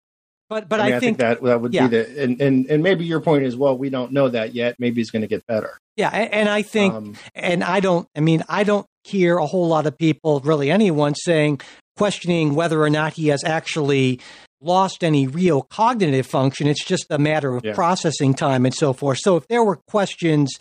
[0.50, 1.86] But but I, I, mean, I think, that that would yeah.
[1.86, 4.76] be the and, and and maybe your point is well we don't know that yet
[4.78, 8.08] maybe he's going to get better yeah, a- and I think um, and I don't.
[8.16, 8.86] I mean, I don't.
[9.04, 11.60] Hear a whole lot of people, really anyone, saying,
[11.96, 14.20] questioning whether or not he has actually
[14.60, 16.68] lost any real cognitive function.
[16.68, 17.74] It's just a matter of Yeah.
[17.74, 19.18] processing time and so forth.
[19.20, 20.52] So if there were questions,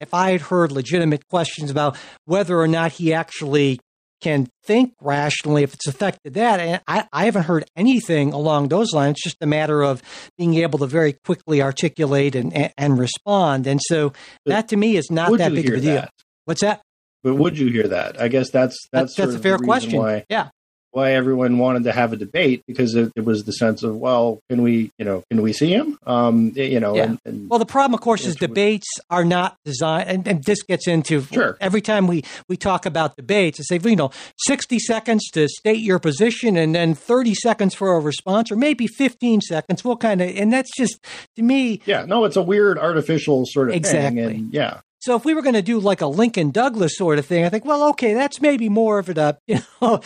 [0.00, 3.78] if I had heard legitimate questions about whether or not he actually
[4.22, 8.92] can think rationally, if it's affected that, and I, I haven't heard anything along those
[8.92, 9.12] lines.
[9.12, 10.02] It's just a matter of
[10.36, 13.66] being able to very quickly articulate and, and, and respond.
[13.66, 14.12] And so
[14.46, 15.94] that to me is not that big of a deal.
[15.96, 16.10] that?
[16.44, 16.80] What's that?
[17.22, 18.20] But would you hear that?
[18.20, 19.98] I guess that's That's, that's sort that's a fair question.
[19.98, 20.48] Why yeah.
[20.92, 24.40] why everyone wanted to have a debate because it, it was the sense of well,
[24.50, 25.96] can we you know can we see him?
[26.06, 27.04] Um, you know, Yeah.
[27.04, 30.62] and, and Well, the problem, of course, is debates are not designed, and, and this
[30.62, 31.56] gets into Sure.
[31.60, 35.78] every time we, we talk about debates, I say, you know, 60 seconds to state
[35.80, 39.84] your position and then 30 seconds for a response, or maybe 15 seconds.
[39.84, 40.98] We'll kind of, and that's just,
[41.36, 44.22] to me, yeah, no, it's a weird artificial sort of Exactly.
[44.24, 47.18] thing, and yeah, so if we were going to do like a Lincoln Douglas sort
[47.18, 49.18] of thing, I think, well, okay, that's maybe more of it.
[49.18, 50.00] Uh, you know,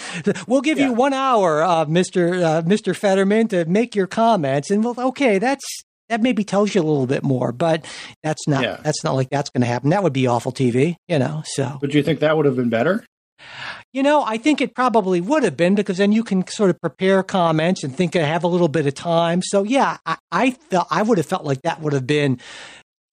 [0.46, 0.86] we'll give Yeah.
[0.86, 5.38] you one hour, uh, Mister uh, Mister Fetterman, to make your comments, and well, okay,
[5.38, 5.64] that's
[6.08, 7.84] that maybe tells you a little bit more, but
[8.22, 8.78] that's not Yeah.
[8.82, 9.90] that's not like that's going to happen.
[9.90, 11.42] That would be awful TV, you know.
[11.46, 13.04] So but do you think that would have been better?
[13.92, 16.80] you know, I think it probably would have been because then you can sort of
[16.80, 19.42] prepare comments and think I have a little bit of time.
[19.42, 22.40] So yeah, I, I felt I would have felt like that would have been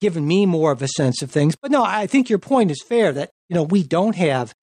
[0.02, 1.56] given me more of a sense of things.
[1.62, 4.54] But no, I think your point is fair that you know we don't have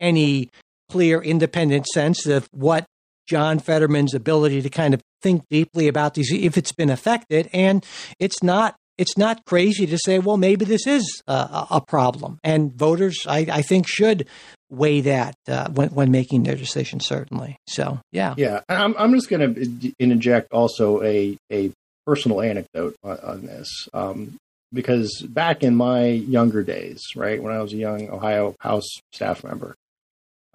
[0.00, 0.50] any
[0.90, 2.84] clear independent sense of what
[3.26, 7.48] John Fetterman's ability to kind of think deeply about these if it's been affected.
[7.52, 7.84] And
[8.18, 12.38] it's not it's not crazy to say well maybe this is a, a- problem.
[12.42, 14.26] And voters I, I think should
[14.70, 17.56] weigh that uh, when, when making their decision certainly.
[17.66, 18.34] So yeah.
[18.36, 21.72] Yeah, I'm I'm just going to interject also a a
[22.06, 23.68] personal anecdote on, on this.
[23.92, 24.38] Um,
[24.72, 29.44] because back in my younger days, right, when I was a young Ohio House staff
[29.44, 29.74] member,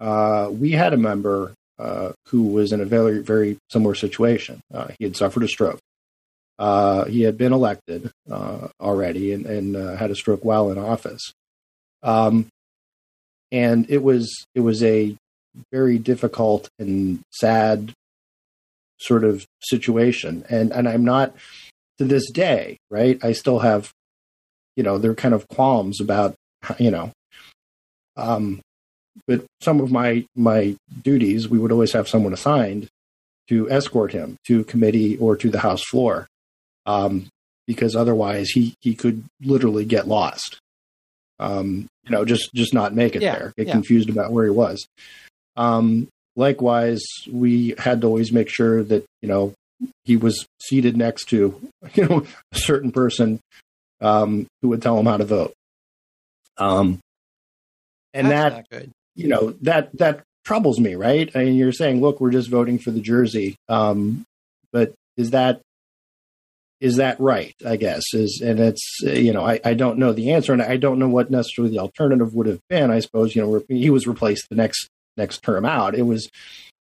[0.00, 4.60] uh, we had a member uh, who was in a very, very similar situation.
[4.72, 5.80] Uh, he had suffered a stroke.
[6.58, 10.78] Uh, he had been elected uh, already and, and uh, had a stroke while in
[10.78, 11.32] office.
[12.02, 12.46] Um,
[13.50, 15.16] and it was it was a
[15.72, 17.92] very difficult and sad
[18.98, 20.44] sort of situation.
[20.48, 21.34] And and I'm not
[21.98, 23.18] to this day, right?
[23.22, 23.92] I still have,
[24.76, 26.34] you know, there are kind of qualms about,
[26.78, 27.10] you know,
[28.16, 28.60] um,
[29.26, 32.88] but some of my my duties, we would always have someone assigned
[33.48, 36.26] to escort him to committee or to the House floor,
[36.86, 37.26] um,
[37.66, 40.58] because otherwise he he could literally get lost.
[41.38, 43.72] Um, you know, just just not make it Yeah, there, get yeah.
[43.72, 44.86] confused about where he was.
[45.56, 49.52] Um, likewise, we had to always make sure that you know
[50.04, 51.60] he was seated next to
[51.94, 53.40] you know a certain person
[54.00, 55.54] um, who would tell him how to vote.
[56.56, 57.00] Um,
[58.12, 61.30] and That's that good you know that that troubles me, right?
[61.34, 64.24] I mean, you're saying, look, we're just voting for the jersey, um,
[64.72, 65.60] but is that
[66.80, 67.54] is that right?
[67.64, 70.76] I guess is, and it's you know I, I don't know the answer, and I
[70.76, 72.90] don't know what necessarily the alternative would have been.
[72.90, 75.94] I suppose you know he was replaced the next next term out.
[75.94, 76.28] It was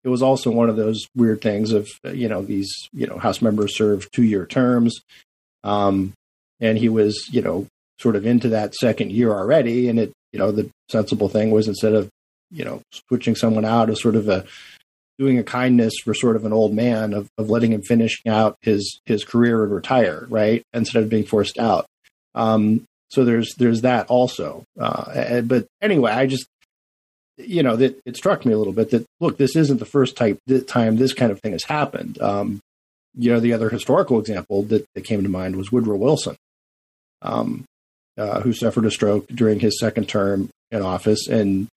[0.04, 3.40] it was also one of those weird things of you know these you know House
[3.40, 5.00] members serve two year terms,
[5.62, 6.12] um,
[6.60, 7.66] and he was you know
[7.98, 11.68] sort of into that second year already, and it you know the sensible thing was
[11.68, 12.08] instead of
[12.50, 14.44] you know switching someone out as sort of a
[15.18, 18.56] doing a kindness for sort of an old man of, of letting him finish out
[18.60, 20.62] his his career and retire right?
[20.72, 21.86] Instead of being forced out.
[22.34, 24.64] Um so there's there's that also.
[24.78, 26.46] Uh eh, but anyway i just
[27.38, 30.16] you know that it struck me a little bit that look this isn't the first
[30.16, 32.20] type time this kind of thing has happened.
[32.20, 32.60] Um
[33.14, 36.36] you know the other historical example that, that came to mind was woodrow wilson
[37.22, 37.64] um
[38.18, 41.28] uh, who suffered a stroke during his second term in office.
[41.28, 41.68] And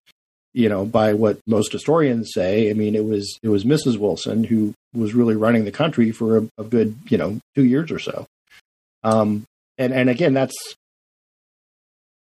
[0.54, 4.43] you know by what most historians say i mean it was it was mrs wilson
[4.43, 7.99] who was really running the country for a, a good you know two years or
[7.99, 8.25] so.
[9.04, 9.45] Um
[9.78, 10.56] and and again that's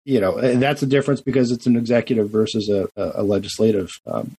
[0.04, 4.32] you know that's a difference because it's an executive versus a, a, legislative um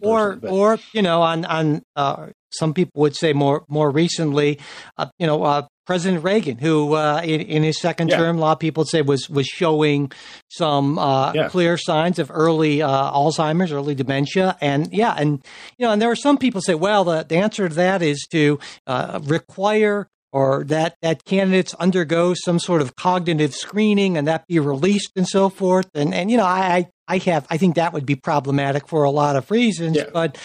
[0.00, 4.58] or person, or you know on on uh, some people would say more more recently
[4.98, 8.16] uh, you know uh, President Reagan who uh, in, in his second Yeah.
[8.18, 10.10] term a lot of people say was was showing
[10.48, 11.48] some uh, Yeah.
[11.48, 15.44] clear signs of early uh, Alzheimer's early dementia and yeah and
[15.78, 18.26] you know and there are some people say well the, the answer to that is
[18.30, 24.46] to uh, require or that that candidates undergo some sort of cognitive screening and that
[24.46, 27.74] be released and so forth and and you know I I I have I think
[27.74, 30.04] that would be problematic for a lot of reasons Yeah.
[30.12, 30.38] but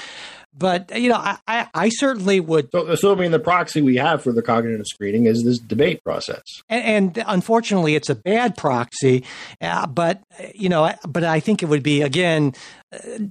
[0.57, 2.69] but you know, I, I, I certainly would.
[2.71, 6.41] So, mean, the proxy we have for the cognitive screening is this debate process.
[6.69, 9.23] And, and unfortunately, it's a bad proxy.
[9.61, 10.21] Uh, but
[10.53, 12.53] you know, but I think it would be again.
[12.91, 13.25] Uh,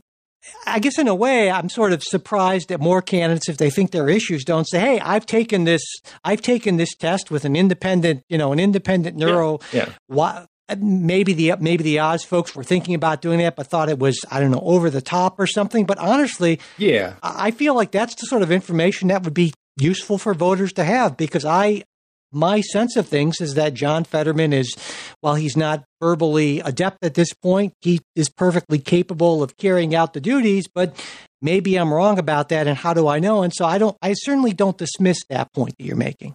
[0.65, 3.91] I guess in a way, I'm sort of surprised that more candidates, if they think
[3.91, 5.83] their issues, don't say, "Hey, I've taken this,
[6.25, 9.89] I've taken this test with an independent, you know, an independent neuro." Yeah.
[10.07, 13.89] Why, Uh, maybe the maybe the Oz folks were thinking about doing that, but thought
[13.89, 15.87] it was I don't know over the top or something.
[15.87, 17.15] But honestly, Yeah.
[17.23, 20.73] I I feel like that's the sort of information that would be useful for voters
[20.75, 21.85] to have because I
[22.33, 24.75] my sense of things is that John Fetterman is
[25.21, 30.13] while he's not verbally adept at this point, he is perfectly capable of carrying out
[30.13, 30.97] the duties, but
[31.41, 33.43] maybe I'm wrong about that and how do I know?
[33.45, 36.35] And so I don't I certainly don't dismiss that point that you're making.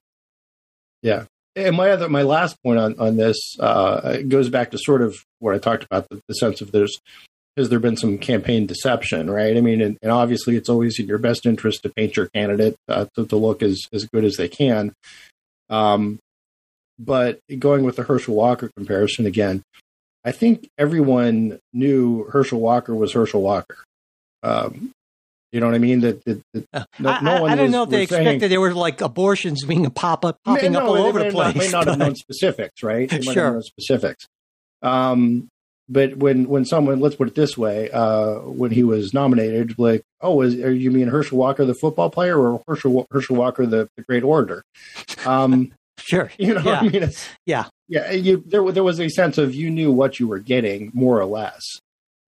[1.02, 1.26] Yeah.
[1.56, 5.26] And my other, my last point on on this uh, goes back to sort of
[5.40, 6.98] what I talked about the, the sense of there's
[7.58, 9.58] has there been some campaign deception, right?
[9.58, 12.78] I mean, and, and obviously it's always in your best interest to paint your candidate
[12.88, 14.94] uh, to, to look as as good as they can.
[15.70, 16.20] Um,
[16.98, 19.64] but going with the Herschel Walker comparison again,
[20.24, 23.78] I think everyone knew Herschel Walker was Herschel Walker.
[24.44, 24.92] Um,
[25.52, 26.00] you know what I mean?
[26.02, 28.28] That, that, that no, I, no one I don't was- know if they was saying-
[28.28, 31.20] expected there were like abortions being a pop up, popping May- up no, all over
[31.20, 31.56] the not- place.
[31.56, 33.10] may not have known specifics, right?
[33.10, 33.44] They might Sure.
[33.46, 34.28] have known specifics.
[34.82, 35.48] Um,
[35.90, 40.04] but when when someone, let's put it this way, uh, when he was nominated, like,
[40.22, 43.90] oh, is are you mean Herschel Walker, the football player, or Herschel Herschel Walker, the,
[43.98, 44.64] the great orator?
[45.26, 46.32] Um, Sure.
[46.40, 46.80] you know, Yeah.
[46.80, 47.10] I mean,
[47.46, 47.66] Yeah.
[47.88, 48.12] yeah.
[48.12, 51.26] You there there was a sense of you knew what you were getting more or
[51.26, 51.62] less.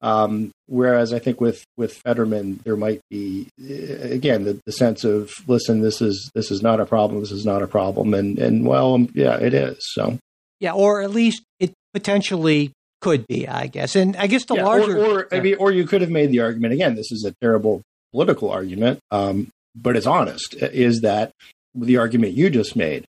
[0.04, 5.06] Um, whereas I think with with Fetterman, there might be uh, again the, the sense
[5.06, 8.38] of listen, this is this is not a problem, this is not a problem, and
[8.38, 9.78] and well, um, yeah, it is.
[9.94, 10.18] So
[10.60, 13.96] Yeah, or at least it potentially could be, I guess.
[13.96, 16.32] And I guess the Yeah, larger or, or I mean, or you could have made
[16.32, 16.96] the argument again.
[16.96, 20.54] This is a terrible political argument, um, but it's honest.
[20.56, 21.32] Is that
[21.74, 23.06] the argument you just made?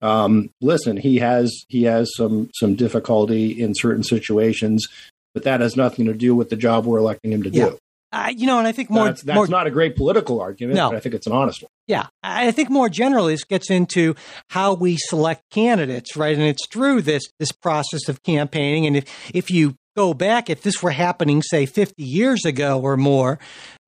[0.00, 4.86] Um, listen, he has he has some some difficulty in certain situations,
[5.34, 7.64] but that has nothing to do with the job we're electing him to Yeah.
[7.70, 7.78] do.
[8.12, 10.76] uh, you know, and I think more that's that's more not a great political argument,
[10.76, 10.88] No.
[10.90, 11.68] but I think it's an honest one.
[11.86, 14.14] Yeah, I think more generally this gets into
[14.48, 16.34] how we select candidates, right?
[16.34, 18.86] And it's through this this process of campaigning.
[18.86, 22.96] And if if you go back, if this were happening, say, 50 years ago or
[22.96, 23.38] more,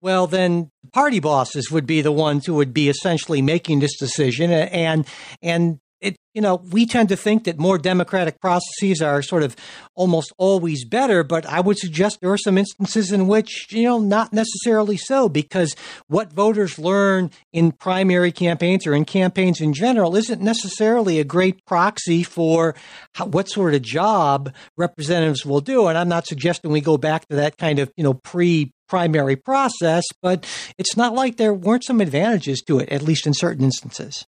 [0.03, 4.51] well, then party bosses would be the ones who would be essentially making this decision,
[4.51, 5.07] and
[5.41, 9.57] and it you know we tend to think that more democratic processes are sort of
[9.95, 13.99] almost always better, but I would suggest there are some instances in which you know
[13.99, 15.75] not necessarily so because
[16.09, 21.65] what voters learn in primary campaigns or in campaigns in general isn't necessarily a great
[21.67, 22.75] proxy for
[23.15, 25.87] how, what sort of job representatives will do.
[25.87, 29.37] And I'm not suggesting we go back to that kind of you know pre primary
[29.37, 30.45] process, but
[30.77, 34.27] it's not like there weren't some advantages to it, at least in certain instances.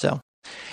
[0.00, 0.20] So,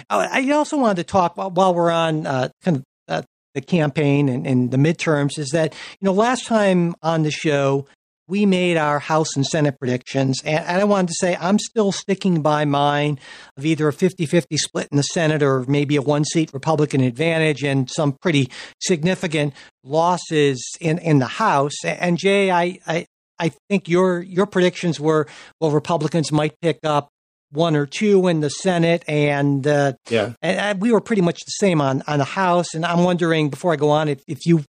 [0.09, 3.21] uh, I also wanted to talk while, while we're on uh, kind of uh,
[3.53, 7.87] the campaign and, and the midterms is that, you know, last time on the show,
[8.27, 10.41] we made our House and Senate predictions.
[10.43, 13.19] And, and I wanted to say I'm still sticking by mine
[13.55, 17.01] of either a 50 50 split in the Senate or maybe a one seat Republican
[17.01, 21.83] advantage and some pretty significant losses in, in the House.
[21.83, 23.05] And Jay, I, I,
[23.39, 25.27] I think your your predictions were
[25.61, 27.09] well, Republicans might pick up
[27.51, 30.33] one or two in the Senate, and uh, Yeah.
[30.41, 32.73] and, and we were pretty much the same on on the House.
[32.73, 34.63] And I'm wondering before I go on if, if you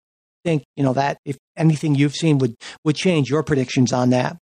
[0.44, 4.36] think you know that if anything you've seen would would change your predictions on that.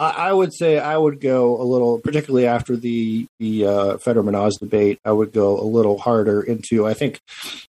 [0.00, 4.34] I, I would say I would go a little, particularly after the the uh, Fetterman
[4.34, 4.98] Oz debate.
[5.04, 6.86] I would go a little harder into.
[6.86, 7.18] I think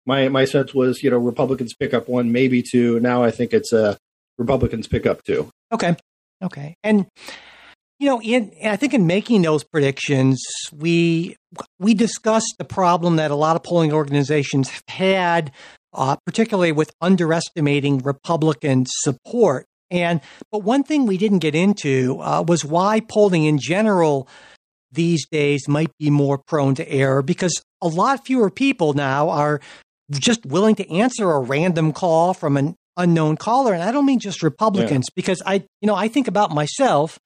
[0.05, 2.99] my my sense was, you know, Republicans pick up one, maybe two.
[2.99, 3.95] Now I think it's uh,
[4.37, 5.49] Republicans pick up two.
[5.71, 5.95] Okay,
[6.43, 7.07] okay, and
[7.99, 10.41] you know, in I think in making those predictions,
[10.73, 11.35] we
[11.79, 15.51] we discussed the problem that a lot of polling organizations have had,
[15.93, 19.65] uh, particularly with underestimating Republican support.
[19.91, 24.29] And but one thing we didn't get into uh, was why polling in general
[24.91, 29.59] these days might be more prone to error because a lot fewer people now are
[30.11, 34.19] just willing to answer a random call from an unknown caller and I don't mean
[34.19, 37.19] just Republicans because I you know I think about myself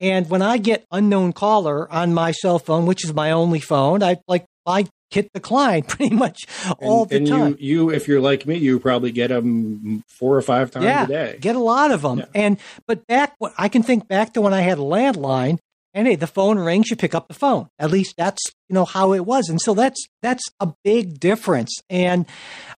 [0.00, 4.02] and when I get unknown caller on my cell phone which is my only phone
[4.02, 6.46] I like I hit decline pretty much
[6.80, 10.04] all and, the and time you, you, if you're like me, you probably get them
[10.06, 11.38] four or five times yeah, a day.
[11.40, 12.18] Get a lot of them.
[12.18, 12.26] Yeah.
[12.34, 15.58] And but back, I can think back to when I had a landline,
[15.94, 17.68] and hey, the phone rings, you pick up the phone.
[17.78, 21.74] At least that's you know how it was, and so that's that's a big difference.
[21.88, 22.26] And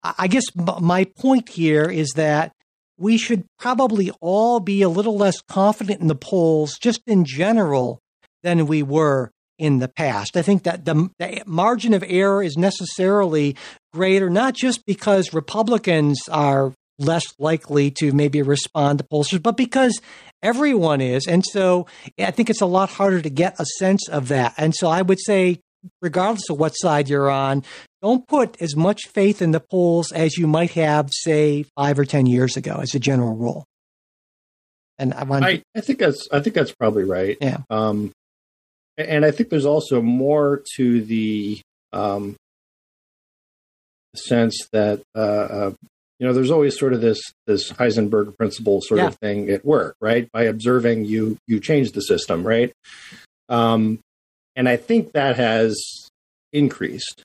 [0.02, 2.52] I guess my point here is that
[3.00, 7.98] we should probably all be a little less confident in the polls just in general
[8.42, 10.36] than we were in the past.
[10.36, 13.56] I think that the, the, margin of error is necessarily
[13.92, 20.00] greater, not just because Republicans are less likely to maybe respond to pollsters, but because
[20.42, 21.26] everyone is.
[21.26, 21.86] And so
[22.18, 24.54] I think it's a lot harder to get a sense of that.
[24.58, 25.60] And so I would say,
[26.02, 27.64] regardless of what side you're on,
[28.02, 32.04] don't put as much faith in the polls as you might have, say, five or
[32.04, 33.64] 10 years ago as a general rule.
[34.98, 37.38] And I, want I, I think that's I think that's probably right.
[37.40, 37.58] Yeah.
[37.70, 38.12] Um,
[38.98, 41.60] and I think there's also more to the
[41.94, 42.36] um,
[44.14, 45.72] sense that uh, uh,
[46.18, 49.06] you know there's always sort of this this Heisenberg principle sort yeah.
[49.06, 50.30] of thing at work, right?
[50.32, 52.72] By observing, you you change the system, right?
[53.48, 54.00] Um,
[54.54, 55.82] and I think that has
[56.52, 57.24] increased.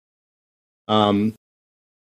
[0.88, 1.34] Um,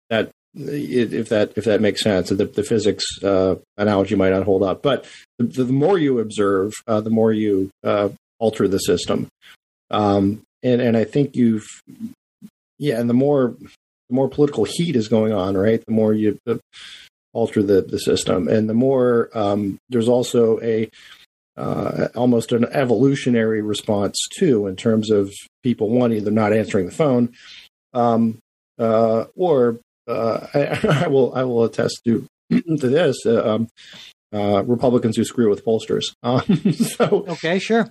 [0.09, 4.63] that if that if that makes sense, the, the physics uh, analogy might not hold
[4.63, 5.05] up, but
[5.37, 8.09] the, the more you observe, uh, the more you uh,
[8.39, 9.27] alter the system.
[9.91, 11.67] Um, and and I think you've
[12.77, 15.83] yeah, and the more the more political heat is going on, right?
[15.85, 16.59] The more you the,
[17.33, 20.89] alter the the system, and the more um, there's also a
[21.57, 26.91] uh, almost an evolutionary response too, in terms of people one either not answering the
[26.91, 27.33] phone,
[27.93, 28.39] um,
[28.79, 33.17] uh, or uh, I, I, will I will attest to to this.
[33.25, 33.67] Uh, um,
[34.33, 36.13] uh, Republicans who screw with pollsters.
[36.23, 37.89] Um, so okay, sure.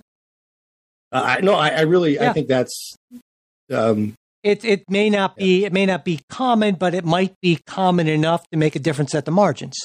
[1.11, 2.29] Uh, I no, I, I really yeah.
[2.29, 2.95] I think that's
[3.73, 4.13] um,
[4.43, 4.63] it.
[4.63, 5.67] It may not be yeah.
[5.67, 9.13] it may not be common, but it might be common enough to make a difference
[9.15, 9.75] at the margins.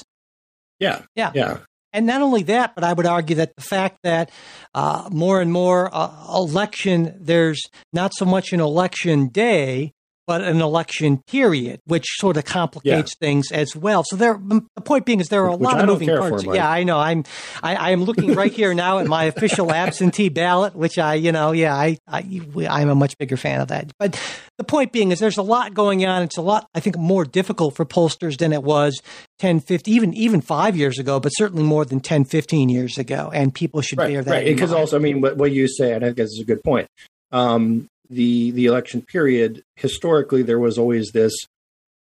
[0.78, 1.58] Yeah, yeah, yeah.
[1.92, 4.30] And not only that, but I would argue that the fact that
[4.74, 9.92] uh, more and more uh, election, there's not so much an election day,
[10.26, 13.26] but an election period, which sort of complicates yeah.
[13.26, 14.04] things as well.
[14.04, 14.40] So there,
[14.74, 16.44] the point being is there are a which lot of moving parts.
[16.44, 16.98] For, yeah, I know.
[16.98, 17.24] I'm,
[17.62, 21.32] I, I am looking right here now at my official absentee ballot, which I, you
[21.32, 23.92] know, yeah, I, I, I'm a much bigger fan of that.
[23.98, 24.20] But
[24.58, 26.22] the point being is there's a lot going on.
[26.22, 29.00] It's a lot, I think, more difficult for pollsters than it was
[29.40, 33.30] 10, 15, even, even five years ago, but certainly more than 10, 15 years ago.
[33.32, 34.30] And people should right, bear that.
[34.30, 34.46] Right.
[34.46, 36.88] Because also, I mean, what, what you say, I think is a good point.
[37.32, 41.34] Um, the the election period, historically there was always this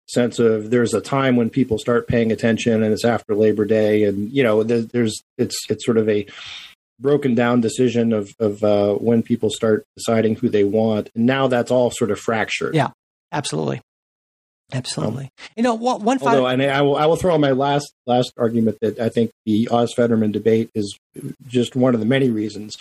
[0.07, 4.03] sense of there's a time when people start paying attention, and it's after Labor Day,
[4.03, 6.25] and you know there's it's it's sort of a
[6.99, 11.47] broken down decision of of uh, when people start deciding who they want, and now
[11.47, 12.75] that's all sort of fractured.
[12.75, 12.89] Yeah,
[13.31, 13.81] absolutely.
[14.73, 15.25] Absolutely.
[15.25, 16.39] Um, you know, what, one final.
[16.39, 19.29] Although, and I will, I will throw on my last last argument that I think
[19.45, 20.97] the Oz Fetterman debate is
[21.45, 22.75] just one of the many reasons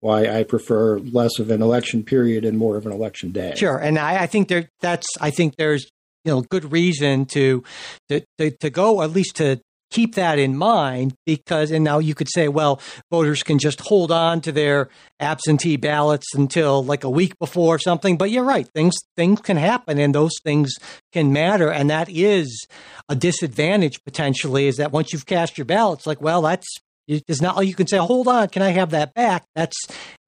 [0.00, 3.54] why I prefer less of an election period and more of an election day.
[3.56, 5.88] Sure, and I, I think there that's I think there's
[6.24, 7.62] you know good reason to,
[8.08, 12.14] to to to go at least to keep that in mind because and now you
[12.14, 12.80] could say well
[13.10, 14.88] voters can just hold on to their
[15.18, 18.16] absentee ballots until like a week before something.
[18.16, 18.68] But you're right.
[18.74, 20.74] Things things can happen and those things
[21.12, 21.70] can matter.
[21.70, 22.66] And that is
[23.08, 26.68] a disadvantage potentially is that once you've cast your ballots like well that's
[27.10, 29.76] it's not like you can say, "Hold on, can I have that back?" That's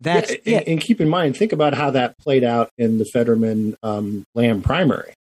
[0.00, 3.04] that's yeah, and, and, keep in mind, think about how that played out in the
[3.04, 5.14] Fetterman um, Lamb primary.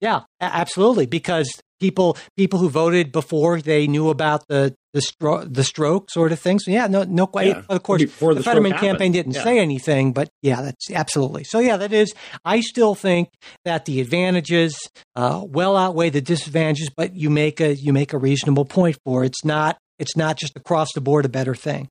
[0.00, 1.06] Yeah, absolutely.
[1.06, 1.50] Because
[1.80, 6.38] people people who voted before they knew about the the stroke the stroke sort of
[6.38, 6.58] thing.
[6.58, 7.48] So yeah, no no quite.
[7.48, 7.62] Yeah.
[7.68, 9.42] Of course, before the, the Fetterman campaign didn't yeah.
[9.42, 11.44] say anything, but yeah, that's absolutely.
[11.44, 12.14] So yeah, that is.
[12.44, 13.30] I still think
[13.64, 14.78] that the advantages
[15.16, 19.24] uh, well outweigh the disadvantages, but you make a you make a reasonable point for
[19.24, 19.28] it.
[19.28, 21.88] it's not it's not just across the board a better thing.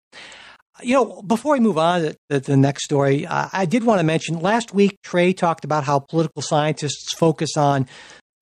[0.81, 4.39] You know, before we move on to the next story, I did want to mention
[4.39, 7.87] last week, Trey talked about how political scientists focus on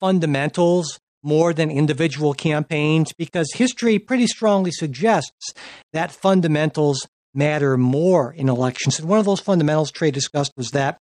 [0.01, 5.53] fundamentals more than individual campaigns because history pretty strongly suggests
[5.93, 8.99] that fundamentals matter more in elections.
[8.99, 10.97] And one of those fundamentals Trey discussed was that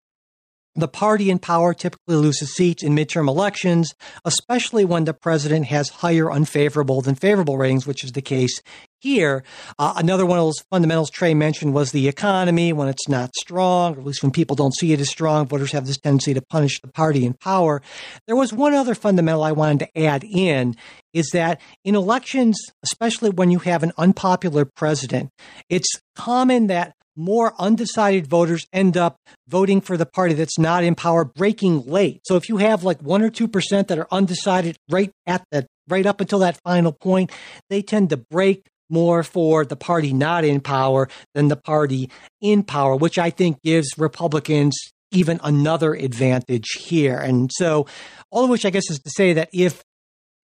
[0.75, 3.95] the party in power typically loses seats in midterm elections,
[4.25, 8.61] especially when the president has higher unfavorable than favorable ratings, which is the case
[9.01, 9.45] here.
[9.79, 12.73] Uh, another one of those fundamentals Trey mentioned was the economy.
[12.73, 15.73] When it's not strong, or at least when people don't see it as strong, voters
[15.73, 17.83] have this tendency to punish the party in power.
[18.27, 20.75] There was one other fundamental I wanted to add in
[21.13, 25.31] is that in elections, especially when you have an unpopular president,
[25.69, 29.17] it's common that more undecided voters end up
[29.49, 32.21] voting for the party that's not in power breaking late.
[32.25, 36.07] So if you have like 1 or 2% that are undecided right at the right
[36.07, 37.31] up until that final point,
[37.71, 42.11] they tend to break more for the party not in power than the party
[42.41, 44.77] in power, which I think gives Republicans
[45.11, 47.19] even another advantage here.
[47.19, 47.87] And so
[48.31, 49.83] all of which I guess is to say that if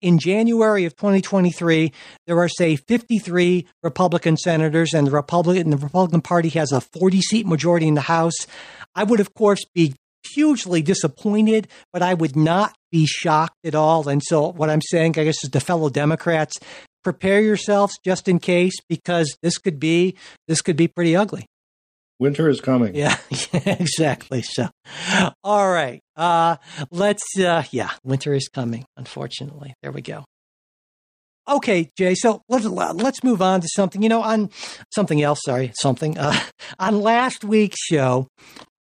[0.01, 1.93] in January of 2023,
[2.27, 7.21] there are, say, 53 Republican senators, and the Republican, the Republican Party has a 40
[7.21, 8.47] seat majority in the House.
[8.95, 9.95] I would, of course, be
[10.35, 14.09] hugely disappointed, but I would not be shocked at all.
[14.09, 16.59] And so, what I'm saying, I guess, is to fellow Democrats,
[17.05, 21.47] prepare yourselves just in case, because this could be this could be pretty ugly.
[22.19, 22.95] Winter is coming.
[22.99, 23.17] Yeah,
[23.65, 24.43] exactly.
[24.43, 24.69] So,
[25.45, 26.01] all right.
[26.17, 26.57] Uh,
[26.91, 29.75] let's, uh, yeah, winter is coming, unfortunately.
[29.83, 30.25] There we go.
[31.49, 32.15] Okay, Jay.
[32.15, 34.03] So let's let's move on to something.
[34.03, 34.51] You know, on
[34.95, 35.41] something else.
[35.45, 36.19] Sorry, something.
[36.19, 36.39] Uh,
[36.79, 38.29] on last week's show,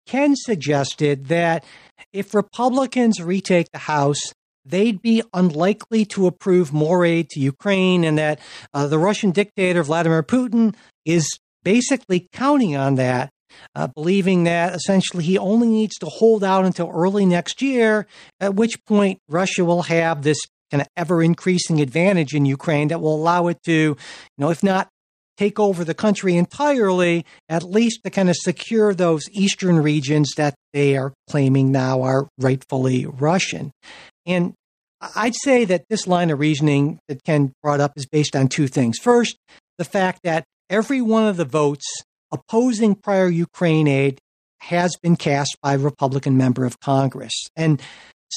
[0.07, 1.65] Ken suggested that
[2.13, 4.21] if Republicans retake the House,
[4.65, 8.41] they'd be unlikely to approve more aid to Ukraine, and that
[8.75, 10.75] uh, the Russian dictator Vladimir Putin
[11.05, 13.29] is basically counting on that,
[13.75, 18.07] uh, believing that essentially he only needs to hold out until early next year,
[18.39, 20.39] at which point Russia will have this
[20.71, 23.97] kind of ever increasing advantage in Ukraine that will allow it to, you
[24.39, 24.89] know, if not
[25.37, 30.55] take over the country entirely, at least to kind of secure those eastern regions that
[30.73, 33.73] they are claiming now are rightfully Russian.
[34.25, 34.55] And
[35.17, 38.69] I'd say that this line of reasoning that Ken brought up is based on two
[38.69, 38.99] things.
[38.99, 39.37] First,
[39.79, 41.87] the fact that every one of the votes
[42.33, 44.19] opposing prior Ukraine aid
[44.59, 47.33] has been cast by a Republican member of Congress.
[47.55, 47.81] And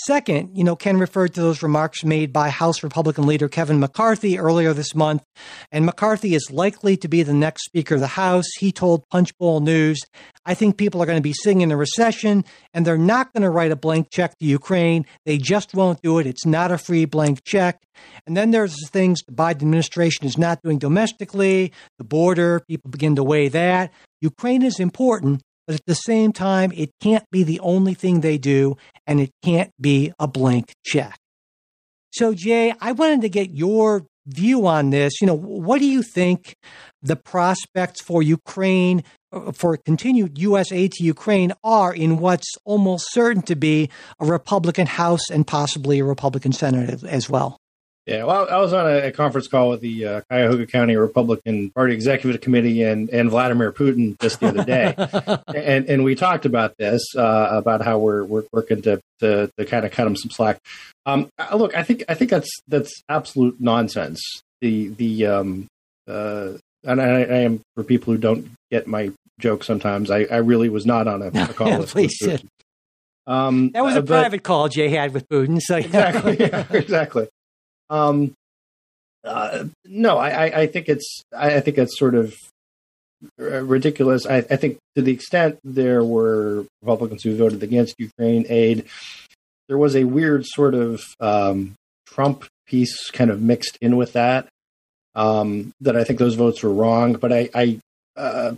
[0.05, 4.39] Second, you know, Ken referred to those remarks made by House Republican leader Kevin McCarthy
[4.39, 5.23] earlier this month,
[5.71, 8.45] and McCarthy is likely to be the next Speaker of the House.
[8.59, 9.99] He told Punchbowl News,
[10.45, 13.43] I think people are going to be sitting in a recession and they're not going
[13.43, 15.05] to write a blank check to Ukraine.
[15.25, 16.27] They just won't do it.
[16.27, 17.81] It's not a free blank check.
[18.25, 23.15] And then there's things the Biden administration is not doing domestically, the border, people begin
[23.17, 23.91] to weigh that.
[24.21, 28.39] Ukraine is important, but at the same time, it can't be the only thing they
[28.39, 31.15] do, and it can't be a blank check.
[32.11, 35.21] So, Jay, I wanted to get your view on this.
[35.21, 36.55] You know, what do you think
[37.03, 39.03] the prospects for Ukraine,
[39.53, 40.71] for continued U.S.
[40.71, 45.99] aid to Ukraine, are in what's almost certain to be a Republican House and possibly
[45.99, 47.59] a Republican Senate as well?
[48.05, 51.93] Yeah, well, I was on a, conference call with the uh, Cuyahoga County Republican Party
[51.93, 54.95] Executive Committee and, and Vladimir Putin just the other day,
[55.55, 59.65] and and we talked about this uh, about how we're we're working to, to to
[59.65, 60.59] kind of cut him some slack.
[61.05, 64.21] Um, look, I think I think that's that's absolute nonsense.
[64.61, 65.67] The the um,
[66.07, 70.09] uh, and I, I am for people who don't get my joke sometimes.
[70.11, 72.17] I, I really was not on a, a call yeah, with please.
[72.21, 72.47] Putin.
[73.27, 75.59] Um, that was a uh, but- private call Jay had with Putin.
[75.61, 77.27] So exactly, yeah, exactly.
[77.89, 78.33] Um,
[79.23, 82.35] uh, no, I, I, think it's I, think it's sort of
[83.37, 84.25] ridiculous.
[84.25, 88.85] I, I think to the extent there were Republicans who voted against Ukraine aid,
[89.67, 91.75] there was a weird sort of um,
[92.05, 94.47] Trump piece kind of mixed in with that.
[95.15, 97.79] Um, that I think those votes were wrong, but I, I
[98.15, 98.53] uh,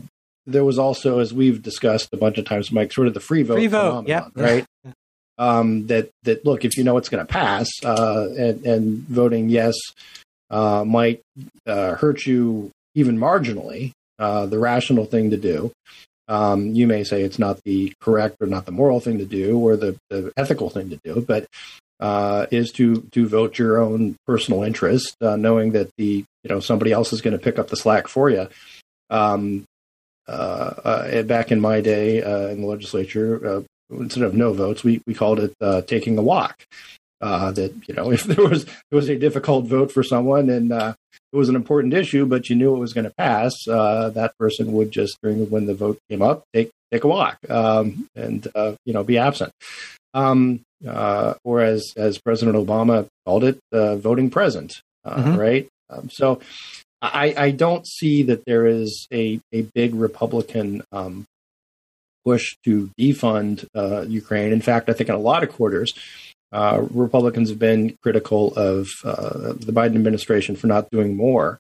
[0.46, 3.44] there was also, as we've discussed a bunch of times, Mike, sort of the free
[3.44, 4.06] vote, Free vote,
[4.36, 4.66] right?
[5.42, 9.50] um, that that look if you know it's going to pass uh, and, and voting
[9.50, 9.76] yes
[10.52, 11.22] uh, might
[11.66, 13.92] uh, hurt you even marginally.
[14.20, 15.72] Uh, the rational thing to do.
[16.28, 19.58] Um, you may say it's not the correct or not the moral thing to do
[19.58, 21.48] or the, the ethical thing to do, but
[22.00, 26.60] uh, is to to vote your own personal interest, uh, knowing that the you know
[26.60, 28.48] somebody else is going to pick up the slack for you.
[29.10, 29.66] Um,
[30.28, 35.02] uh, uh, back in my day uh, in the legislature, instead of no votes, we,
[35.06, 36.64] we called it uh, taking a walk.
[37.22, 40.72] Uh, that you know, if there was there was a difficult vote for someone and
[40.72, 40.94] uh,
[41.32, 44.36] it was an important issue, but you knew it was going to pass, uh, that
[44.40, 48.48] person would just during when the vote came up take take a walk um, and
[48.56, 49.52] uh, you know be absent.
[50.14, 55.38] Um, uh, or as as President Obama called it, uh, voting present, uh, Mhm.
[55.38, 55.68] right?
[55.92, 56.40] Um, so
[57.04, 61.26] I, I don't see that there is a a big Republican um,
[62.26, 64.52] push to defund uh, Ukraine.
[64.52, 65.94] In fact, I think in a lot of quarters,
[66.52, 71.60] uh, Republicans have been critical of uh, the Biden administration for not doing more.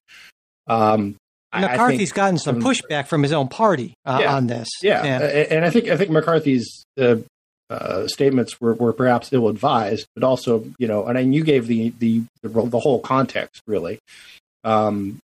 [0.67, 1.15] Um,
[1.53, 4.35] I- I think- McCarthy's gotten some um, pushback from his own party uh, Yeah.
[4.35, 4.67] on this.
[4.81, 7.17] yeah, and I think I think McCarthy's uh,
[7.69, 11.67] uh, statements were, were perhaps ill advised, but also you know, and I, you gave
[11.67, 13.99] the, the the the whole context really,
[14.63, 15.19] um,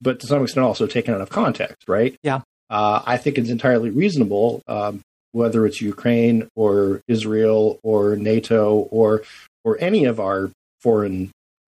[0.00, 2.14] but to some extent also taken out of context, right?
[2.22, 2.40] Yeah.
[2.68, 5.00] Uh, I think it's entirely reasonable, um,
[5.32, 9.22] whether it's Ukraine or Israel or NATO or
[9.64, 10.50] or any of our
[10.80, 11.30] foreign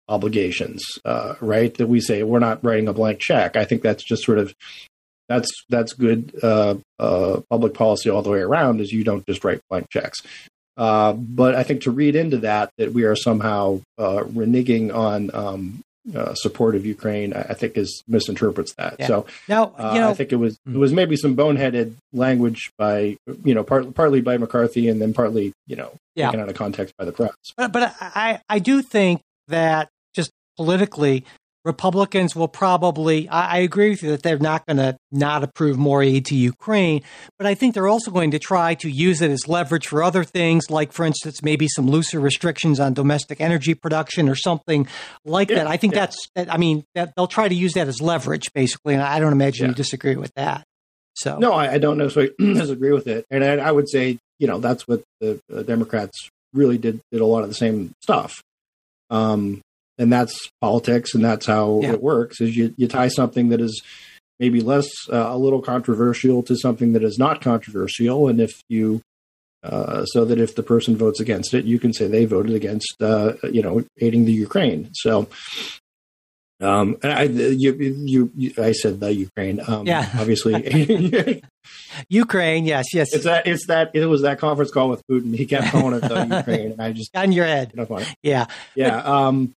[0.07, 1.73] obligations, uh, right?
[1.75, 3.55] That we say we're not writing a blank check.
[3.55, 4.53] I think that's just sort of
[5.29, 8.81] that's that's good uh, uh, public policy all the way around.
[8.81, 10.21] Is you don't just write blank checks.
[10.75, 15.29] Uh, but I think to read into that that we are somehow uh, reneging on
[15.33, 15.81] um,
[16.15, 18.95] uh, support of Ukraine, I, I think is misinterprets that.
[18.99, 19.07] Yeah.
[19.07, 20.75] So Now, uh, you know, I think it was Hmm.
[20.75, 25.13] it was maybe some boneheaded language by you know part, partly by McCarthy and then
[25.13, 26.27] partly you know Yeah.
[26.27, 27.33] taken out of context by the press.
[27.57, 31.25] But, but I, I do think that just politically,
[31.65, 35.77] Republicans will probably, I, I agree with you that they're not going to not approve
[35.77, 37.01] more aid to Ukraine,
[37.37, 40.23] but I think they're also going to try to use it as leverage for other
[40.23, 44.87] things, like, for instance, maybe some looser restrictions on domestic energy production or something
[45.23, 45.67] like Yeah, that.
[45.67, 46.07] I think yeah.
[46.07, 49.31] that's, I mean, that they'll try to use that as leverage, basically, and I don't
[49.31, 49.69] imagine Yeah.
[49.69, 50.63] you disagree with that.
[51.15, 54.47] So, No, I, I don't necessarily disagree with it, and I, I would say you
[54.47, 58.41] know that's what the, the Democrats really did did a lot of the same stuff,
[59.11, 59.61] um,
[59.97, 61.93] and that's politics, and that's how Yeah.
[61.93, 62.41] it works.
[62.41, 63.81] Is you you tie something that is
[64.39, 69.01] maybe less uh, a little controversial to something that is not controversial, and if you
[69.63, 72.95] uh, so that if the person votes against it, you can say they voted against
[73.01, 74.89] uh, you know aiding the Ukraine.
[74.93, 75.27] So.
[76.61, 79.59] Um, and I, you, you, you, I said the Ukraine.
[79.67, 80.07] Um, Yeah.
[80.17, 80.53] obviously,
[82.09, 83.45] Ukraine, yes, yes, It's that.
[83.47, 83.91] It's that.
[83.93, 85.35] It was that conference call with Putin.
[85.35, 87.71] He kept calling it the Ukraine, and I just got in your head.
[87.73, 88.05] you know, fine.
[88.21, 88.45] Yeah.
[88.75, 88.97] yeah.
[88.99, 89.53] Um,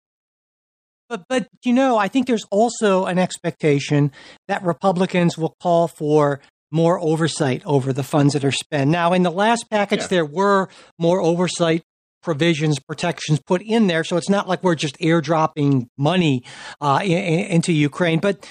[1.10, 4.12] But but you know, I think there's also an expectation
[4.48, 6.40] that Republicans will call for
[6.72, 8.90] more oversight over the funds that are spent.
[8.90, 10.08] Now, in the last package, Yeah.
[10.08, 10.68] there were
[11.00, 11.84] more oversight
[12.24, 16.44] provisions, protections put in there, so it's not like we're just airdropping money
[16.82, 18.20] uh, in, in- into Ukraine.
[18.20, 18.50] But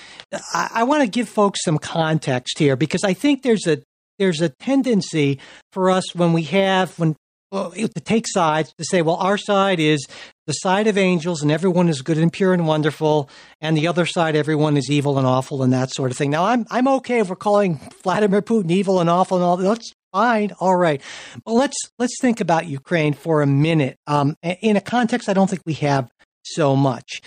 [0.52, 3.78] I, I want to give folks some context here because I think there's a
[4.20, 5.40] there's a tendency
[5.72, 7.16] for us when we have when
[7.50, 10.06] well, to take sides to say, well, our side is
[10.46, 13.30] the side of angels and everyone is good and pure and wonderful,
[13.60, 16.30] and the other side, everyone is evil and awful and that sort of thing.
[16.30, 19.92] Now, I'm I'm okay if we're calling Vladimir Putin evil and awful and all that's
[20.12, 21.00] fine, all right.
[21.44, 23.98] But let's let's think about Ukraine for a minute.
[24.06, 26.10] Um, in a context, I don't think we have
[26.42, 27.20] so much.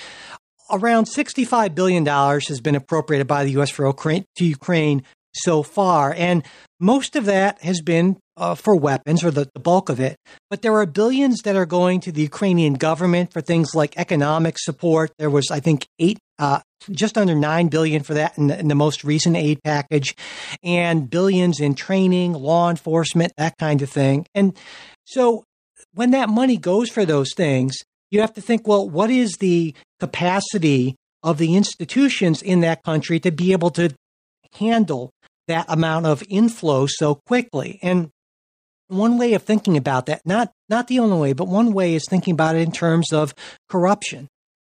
[0.70, 3.70] Around sixty-five billion dollars has been appropriated by the U.S.
[3.70, 5.04] for Ukraine to Ukraine
[5.34, 6.44] so far, and
[6.80, 10.16] most of that has been uh, for weapons, or the, the bulk of it.
[10.50, 14.60] But there are billions that are going to the Ukrainian government for things like economic
[14.60, 15.12] support.
[15.18, 16.60] There was, I think, eight, uh,
[16.92, 20.16] just under nine billion for that in the, in the most recent aid package,
[20.64, 24.28] and billions in training, law enforcement, that kind of thing.
[24.36, 24.56] And
[25.06, 25.44] so,
[25.94, 27.76] when that money goes for those things,
[28.12, 33.20] you have to think, well, what is the capacity of the institutions in that country
[33.22, 33.90] to be able to
[34.54, 35.12] handle
[35.48, 37.80] that amount of inflow so quickly?
[37.82, 38.12] And
[38.88, 42.06] one way of thinking about that, not not the only way, but one way is
[42.10, 43.34] thinking about it in terms of
[43.70, 44.28] corruption.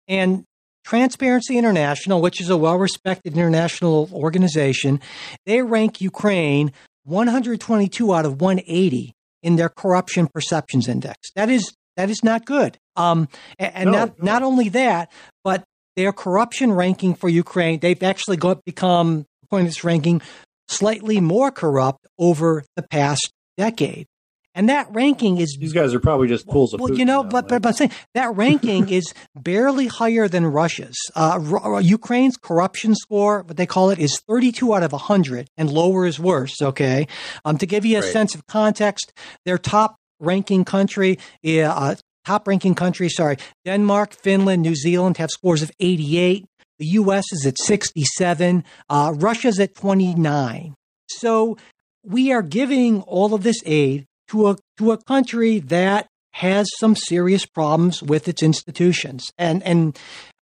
[0.08, 0.44] And
[0.84, 5.00] Transparency International, which is a well-respected international organization,
[5.46, 6.72] they rank Ukraine
[7.04, 11.30] 122 out of 180 in their corruption perceptions index.
[11.36, 12.78] That is that is not good.
[12.96, 14.24] Um, and No, not no.
[14.24, 15.10] not only that,
[15.44, 15.64] but
[15.96, 20.22] their corruption ranking for Ukraine, they've actually got become according to this ranking
[20.68, 24.06] slightly more corrupt over the past decade.
[24.54, 26.80] And that ranking is these guys are probably just pools of.
[26.80, 30.44] well, you know, though, but, but but I'm saying that ranking is barely higher than
[30.44, 30.94] Russia's.
[31.16, 35.70] Uh, Ru- Ukraine's corruption score, what they call it, is 32 out of 100, and
[35.70, 36.60] lower is worse.
[36.60, 37.06] Okay,
[37.46, 38.12] um, to give you a Right.
[38.12, 39.14] sense of context,
[39.46, 41.94] their top ranking country, uh,
[42.26, 46.44] top ranking country, sorry, Denmark, Finland, New Zealand have scores of 88.
[46.78, 47.24] The U.S.
[47.32, 48.64] is at 67.
[48.90, 50.74] Uh, Russia's at 29.
[51.08, 51.56] So
[52.04, 56.96] we are giving all of this aid to a to a country that has some
[56.96, 59.98] serious problems with its institutions, and and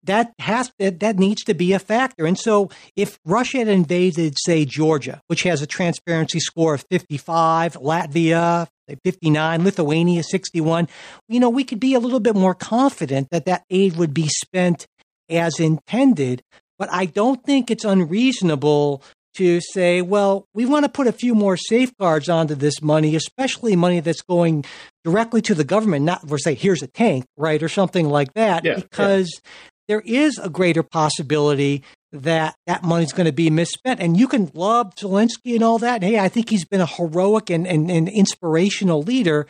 [0.05, 2.27] that has that, that needs to be a factor.
[2.27, 7.75] And so, if Russia had invaded, say Georgia, which has a transparency score of 55,
[7.75, 8.69] Latvia
[9.03, 10.89] 59, Lithuania 61,
[11.29, 14.29] you know, we could be a little bit more confident that that aid would be
[14.29, 14.87] spent
[15.31, 16.43] as intended.
[16.79, 19.03] But I don't think it's unreasonable
[19.35, 23.77] to say, well, we want to put a few more safeguards onto this money, especially
[23.77, 24.65] money that's going
[25.05, 28.65] directly to the government, not for say, here's a tank, right, or something like that,
[28.65, 28.81] Yeah, yeah.
[28.81, 29.41] because
[29.89, 31.83] there is a greater possibility
[32.13, 34.01] that that money's going to be misspent.
[34.01, 35.97] And you can love Zelensky and all that.
[35.97, 39.47] And hey, I think he's been a heroic and, and, and inspirational leader,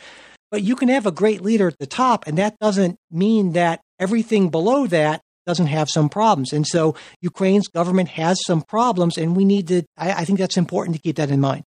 [0.51, 3.81] but you can have a great leader at the top, and that doesn't mean that
[4.01, 6.53] everything below that doesn't have some problems.
[6.53, 10.57] And so Ukraine's government has some problems, and we need to, I, I think that's
[10.57, 11.65] important to keep that in mind.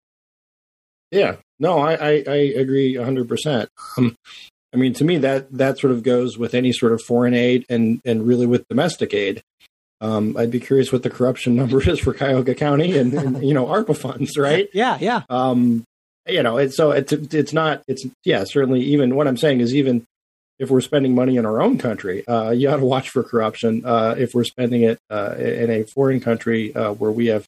[1.11, 3.67] Yeah, no, I, I, I agree 100%.
[3.97, 4.15] Um,
[4.73, 7.65] I mean, to me, that, that sort of goes with any sort of foreign aid
[7.69, 9.41] and, and really with domestic aid.
[9.99, 13.53] Um, I'd be curious what the corruption number is for Cuyahoga County and, and you
[13.53, 14.69] know, ARPA funds, right?
[14.73, 15.23] Yeah, yeah.
[15.29, 15.83] Um,
[16.27, 19.73] you know, it's so it's it's not it's yeah certainly even what I'm saying is
[19.73, 20.05] even
[20.61, 23.83] if we're spending money in our own country, uh, you ought to watch for corruption.
[23.83, 27.47] Uh, if we're spending it uh, in a foreign country uh, where we have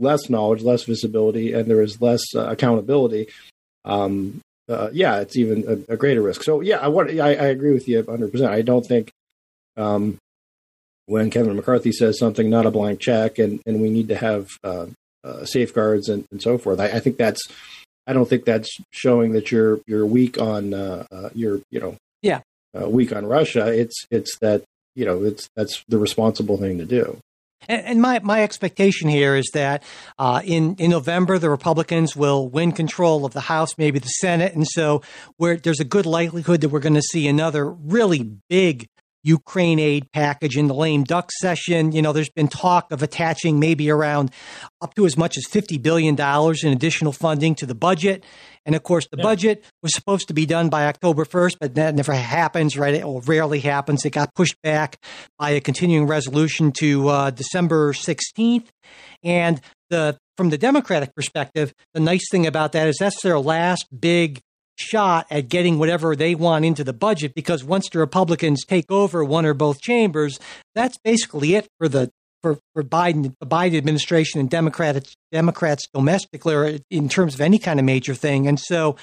[0.00, 3.28] less knowledge, less visibility, and there is less uh, accountability,
[3.84, 6.42] um, uh, yeah, it's even a, a, greater risk.
[6.42, 8.32] So yeah, I want I, I agree with you 100.
[8.32, 9.12] percent I don't think
[9.76, 10.18] um,
[11.06, 14.48] when Kevin McCarthy says something not a blank check, and and we need to have
[15.44, 16.80] safeguards and, and so forth.
[16.80, 17.40] I, I think that's
[18.08, 21.96] I don't think that's showing that you're you're weak on uh, uh, you're you know
[22.22, 22.40] yeah
[22.74, 23.66] uh, weak on Russia.
[23.66, 24.64] It's it's that
[24.94, 27.18] you know it's that's the responsible thing to do.
[27.68, 29.82] And, and my my expectation here is that
[30.18, 34.54] uh, in in November the Republicans will win control of the House, maybe the Senate,
[34.54, 35.02] and so
[35.38, 38.88] there's a good likelihood that we're going to see another really big
[39.28, 41.92] Ukraine aid package in the lame duck session.
[41.92, 44.32] You know, there's been talk of attaching maybe around
[44.80, 48.24] up to as much as $50 billion in additional funding to the budget.
[48.64, 49.24] And of course, the yeah.
[49.24, 52.94] budget was supposed to be done by October 1st, but that never happens, right?
[52.94, 54.04] It rarely happens.
[54.04, 54.96] It got pushed back
[55.38, 58.68] by a continuing resolution to uh, December 16th.
[59.22, 59.60] And
[59.90, 64.40] the from the Democratic perspective, the nice thing about that is that's their last big
[64.78, 69.24] shot at getting whatever they want into the budget because once the Republicans take over
[69.24, 70.38] one or both chambers,
[70.74, 72.10] that's basically it for the
[72.42, 77.58] for, for Biden, the Biden administration and Democrats, Democrats domestically or in terms of any
[77.58, 78.46] kind of major thing.
[78.46, 78.96] And so,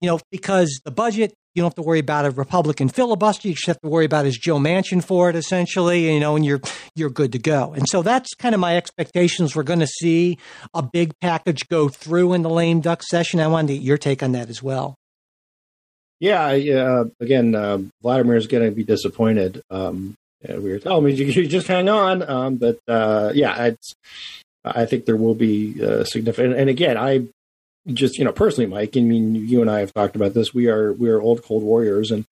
[0.00, 3.48] you know, because the budget, you don't have to worry about a Republican filibuster.
[3.48, 6.44] You just have to worry about is Joe Manchin for it, essentially, you know, and
[6.44, 6.60] you're
[6.94, 7.72] you're good to go.
[7.72, 9.56] And so that's kind of my expectations.
[9.56, 10.38] We're going to see
[10.74, 13.40] a big package go through in the lame duck session.
[13.40, 14.96] I wanted to get your take on that as well.
[16.18, 19.62] Yeah, uh, again, uh, Vladimir is going to be disappointed.
[19.70, 20.14] Um,
[20.48, 23.72] we were telling me you, just hang on, um, but uh, yeah,
[24.64, 26.56] I think there will be uh, significant.
[26.56, 27.26] And again, I
[27.86, 28.96] just you know personally, Mike.
[28.96, 30.52] I mean, you and I have talked about this.
[30.52, 32.24] We are we are old cold warriors, and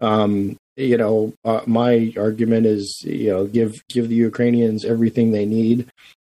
[0.00, 5.46] um, you know, uh, my argument is you know give give the Ukrainians everything they
[5.46, 5.88] need.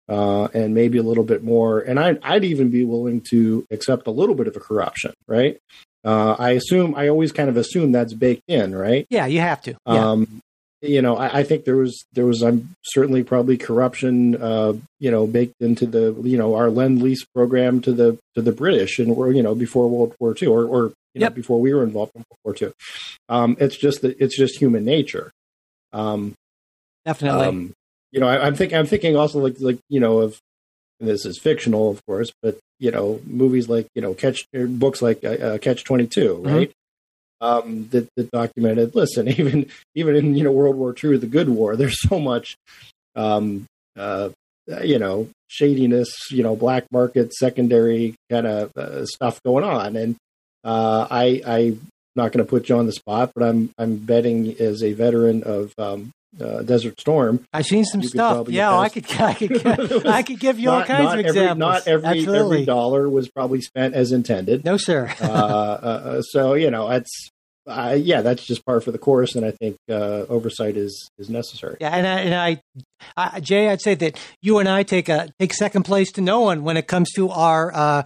[0.08, 1.80] Uh, and maybe a little bit more.
[1.80, 5.58] And I'd, I'd even be willing to accept a little bit of a corruption, right?
[6.06, 9.06] Uh, I assume I always kind of assume that's baked in, right?
[9.10, 9.74] Yeah, you have to.
[9.86, 10.10] Yeah.
[10.10, 10.40] Um,
[10.80, 15.10] you know, I, I, think there was there was um, certainly probably corruption, uh, you
[15.10, 19.00] know, baked into the you know our lend lease program to the to the British
[19.00, 20.84] and were you know before World War II or or
[21.14, 21.32] you yep.
[21.32, 22.74] know before we were involved in World War II.
[23.28, 25.32] Um, it's just that it's just human nature.
[25.92, 26.34] Um,
[27.04, 27.46] Definitely.
[27.46, 27.72] Um,
[28.12, 30.38] you know, I, am thinking I'm thinking also like like you know of
[31.00, 35.24] this is fictional, of course, but you know, movies like you know, catch books like
[35.24, 36.54] uh, uh Catch Twenty Two, mm-hmm.
[36.54, 36.72] right?
[37.40, 38.94] Um, that, that documented.
[38.94, 42.56] Listen, even even in you know World War II, the good war, there's so much,
[43.14, 43.66] um,
[43.96, 44.30] uh,
[44.82, 50.16] you know, shadiness, you know, black market, secondary kind of uh, stuff going on, and
[50.64, 51.80] uh, I I'm
[52.14, 55.42] not going to put you on the spot, but I'm I'm betting as a veteran
[55.44, 56.10] of um,
[56.40, 57.46] uh, Desert Storm.
[57.52, 58.48] I've seen some stuff.
[58.48, 61.58] Yeah, I could, I could, I could give you all kinds of every, examples.
[61.58, 64.64] Not every every dollar was probably spent as intended.
[64.64, 65.12] No, sir.
[65.20, 67.30] uh, uh, so you know, it's
[67.66, 71.28] uh, yeah, that's just par for the course, and I think uh, oversight is is
[71.28, 71.76] necessary.
[71.80, 72.60] Yeah, and I, and I,
[73.16, 76.40] I, Jay, I'd say that you and I take a take second place to no
[76.40, 78.02] one when it comes to our uh,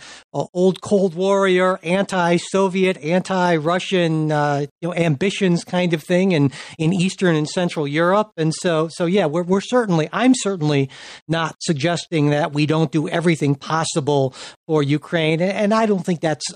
[0.55, 7.37] old Cold Warrior, anti-Soviet, anti-Russian, uh, you know, ambitions kind of thing, in in Eastern
[7.37, 10.89] and Central Europe, and so so yeah, we're we're certainly, I'm certainly
[11.29, 14.35] not suggesting that we don't do everything possible
[14.67, 16.47] for Ukraine, and I don't think that's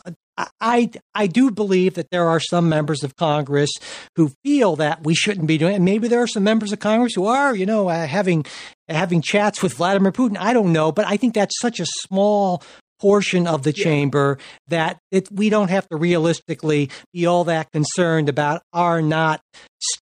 [0.60, 3.70] I I do believe that there are some members of Congress
[4.16, 5.80] who feel that we shouldn't be doing it.
[5.80, 8.44] Maybe there are some members of Congress who are, you know, uh, having
[8.88, 10.36] having chats with Vladimir Putin.
[10.38, 12.62] I don't know, but I think that's such a small
[13.00, 13.84] portion of the yeah.
[13.84, 19.40] chamber that it, we don't have to realistically be all that concerned about our not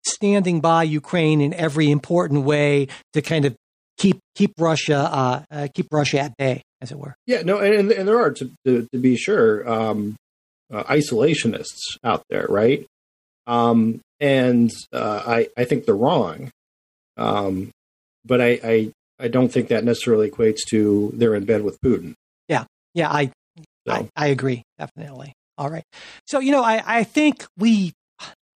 [0.05, 3.55] standing by Ukraine in every important way to kind of
[3.97, 7.15] keep keep Russia uh, uh, keep Russia at bay as it were.
[7.25, 10.15] Yeah, no, and, and there are to, to, to be sure um,
[10.71, 12.85] uh, isolationists out there, right?
[13.47, 16.51] Um, and uh, I I think they're wrong,
[17.17, 17.71] um,
[18.25, 22.13] but I, I I don't think that necessarily equates to they're in bed with Putin.
[22.47, 23.31] Yeah, yeah, I
[23.87, 23.93] so.
[23.93, 25.33] I, I agree definitely.
[25.57, 25.83] All right,
[26.25, 27.93] so you know I I think we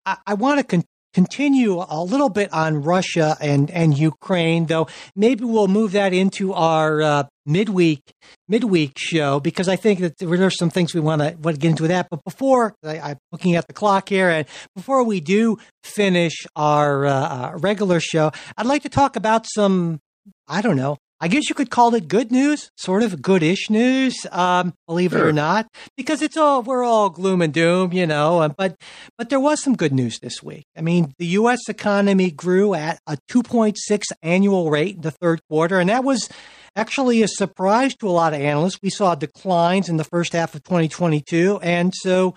[0.05, 0.85] I, I want to con-
[1.17, 6.53] continue a little bit on Russia and, and Ukraine, though maybe we'll move that into
[6.53, 8.01] our uh, midweek
[8.47, 11.59] midweek show because I think that there are some things we want to want to
[11.59, 12.09] get into that.
[12.11, 14.45] But before I, am looking at the clock here, and
[14.75, 19.99] before we do finish our uh, uh regular show, I'd like to talk about some
[20.47, 24.15] I don't know I guess you could call it good news, sort of goodish news,
[24.31, 25.25] um, believe Sure.
[25.25, 28.39] it or not, because it's all we're all gloom and doom, you know.
[28.41, 28.75] uh, But
[29.17, 30.65] but there was some good news this week.
[30.77, 31.67] I mean, the U.S.
[31.69, 33.75] economy grew at a 2.6
[34.21, 36.29] annual rate in the third quarter, and that was
[36.75, 38.77] actually a surprise to a lot of analysts.
[38.83, 42.35] We saw declines in the first half of 2022, and so.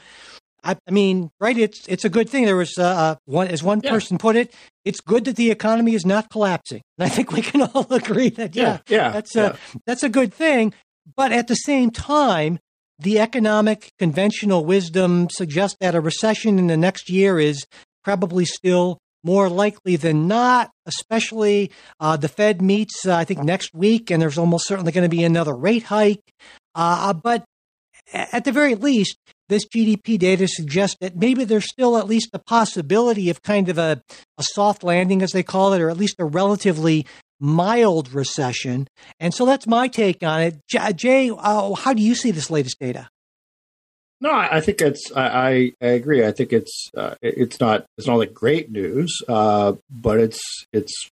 [0.65, 1.57] I, I mean, right?
[1.57, 2.45] It's it's a good thing.
[2.45, 3.91] There was uh, one, as one Yeah.
[3.91, 4.53] person put it,
[4.85, 6.83] it's good that the economy is not collapsing.
[6.99, 9.11] And I think we can all agree that yeah, yeah, yeah.
[9.11, 9.47] that's yeah.
[9.53, 9.57] a
[9.87, 10.73] that's a good thing.
[11.17, 12.59] But at the same time,
[12.99, 17.65] the economic conventional wisdom suggests that a recession in the next year is
[18.05, 20.71] probably still more likely than not.
[20.87, 25.09] Especially uh, the Fed meets, uh, I think, next week, and there's almost certainly going
[25.09, 26.21] to be another rate hike.
[26.75, 27.45] Uh, but
[28.13, 29.17] at the very least,
[29.51, 33.77] this GDP data suggests that maybe there's still at least the possibility of kind of
[33.77, 34.03] a,
[34.39, 37.07] a soft landing, as they call it, or at least a relatively
[37.39, 38.89] mild recession.
[39.19, 40.57] And so that's my take on it.
[40.97, 43.11] Jay, uh, how do you see this latest data?
[44.23, 45.11] No, I think it's.
[45.17, 46.27] I, I, I agree.
[46.27, 46.91] I think it's.
[46.95, 47.87] Uh, it's not.
[47.97, 50.41] It's not like great news, uh, but it's.
[50.73, 51.11] It's.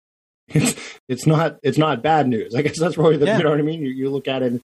[0.48, 0.74] It's.
[1.08, 1.58] It's not.
[1.62, 2.52] It's not bad news.
[2.56, 3.26] I guess that's probably the.
[3.26, 3.38] Yeah.
[3.38, 3.80] You know what I mean.
[3.80, 4.60] You, you look at it.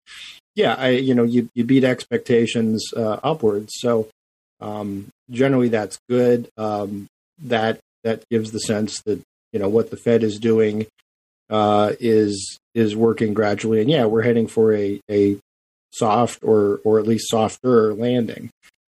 [0.55, 0.91] Yeah, I.
[0.91, 3.73] You know, you you beat expectations uh, upwards.
[3.77, 4.09] So,
[4.61, 6.49] um, generally, that's good.
[6.57, 9.21] Um, that that gives the sense that
[9.53, 10.87] you know what the Fed is doing
[11.51, 15.39] uh, is is working gradually, and yeah, we're heading for a a
[15.93, 18.51] soft or or at least softer landing.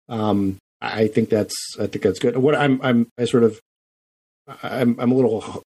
[0.10, 2.38] Um, I think that's I think that's good.
[2.38, 3.60] What I'm I'm I sort of
[4.64, 5.64] I'm I'm a little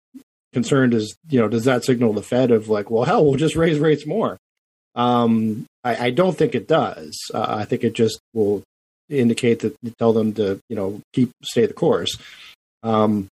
[0.52, 3.56] concerned is you know does that signal the Fed of like well hell we'll just
[3.56, 4.38] raise rates more.
[4.96, 7.18] Um, I, I don't think it does.
[7.32, 8.62] Uh, I think it just will
[9.08, 12.16] indicate that tell them to you know keep stay the course.
[12.82, 13.28] Um,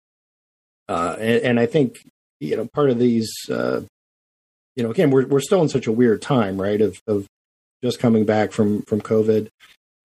[0.87, 2.05] uh, and, and I think
[2.39, 3.81] you know part of these uh,
[4.75, 7.25] you know again we're we're still in such a weird time right of of
[7.81, 9.47] just coming back from from COVID,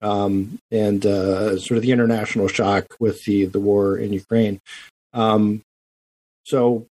[0.01, 4.61] um, and uh, sort of the international shock with the the war in Ukraine.
[5.13, 5.63] Um,
[6.45, 6.87] so,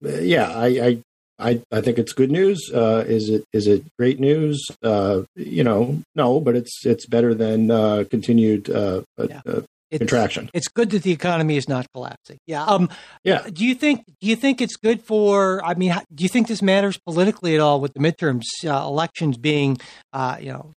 [0.00, 1.02] yeah, I, I
[1.40, 2.70] I I think it's good news.
[2.72, 4.66] Uh, is it is it great news?
[4.82, 9.40] Uh, you know, no, but it's it's better than uh, continued uh, uh, Yeah.
[9.46, 10.50] uh, It's, contraction.
[10.54, 12.38] It's good that the economy is not collapsing.
[12.46, 12.64] Yeah.
[12.64, 12.88] Um,
[13.24, 13.42] Yeah.
[13.52, 14.04] Do you think?
[14.20, 15.64] Do you think it's good for?
[15.64, 19.36] I mean, do you think this matters politically at all with the midterms uh, elections
[19.36, 19.78] being,
[20.12, 20.72] uh, you know,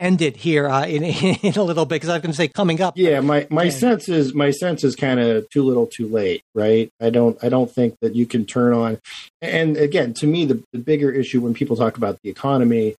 [0.00, 1.02] ended here uh, in
[1.42, 1.96] in a little bit?
[1.96, 2.94] Because I was going to say coming up.
[2.96, 3.70] Yeah, my my Yeah.
[3.70, 6.90] sense is my sense is kind of too little, too late, right?
[7.00, 8.98] I don't I don't think that you can turn on.
[9.42, 12.96] And again, to me, the, the bigger issue when people talk about the economy,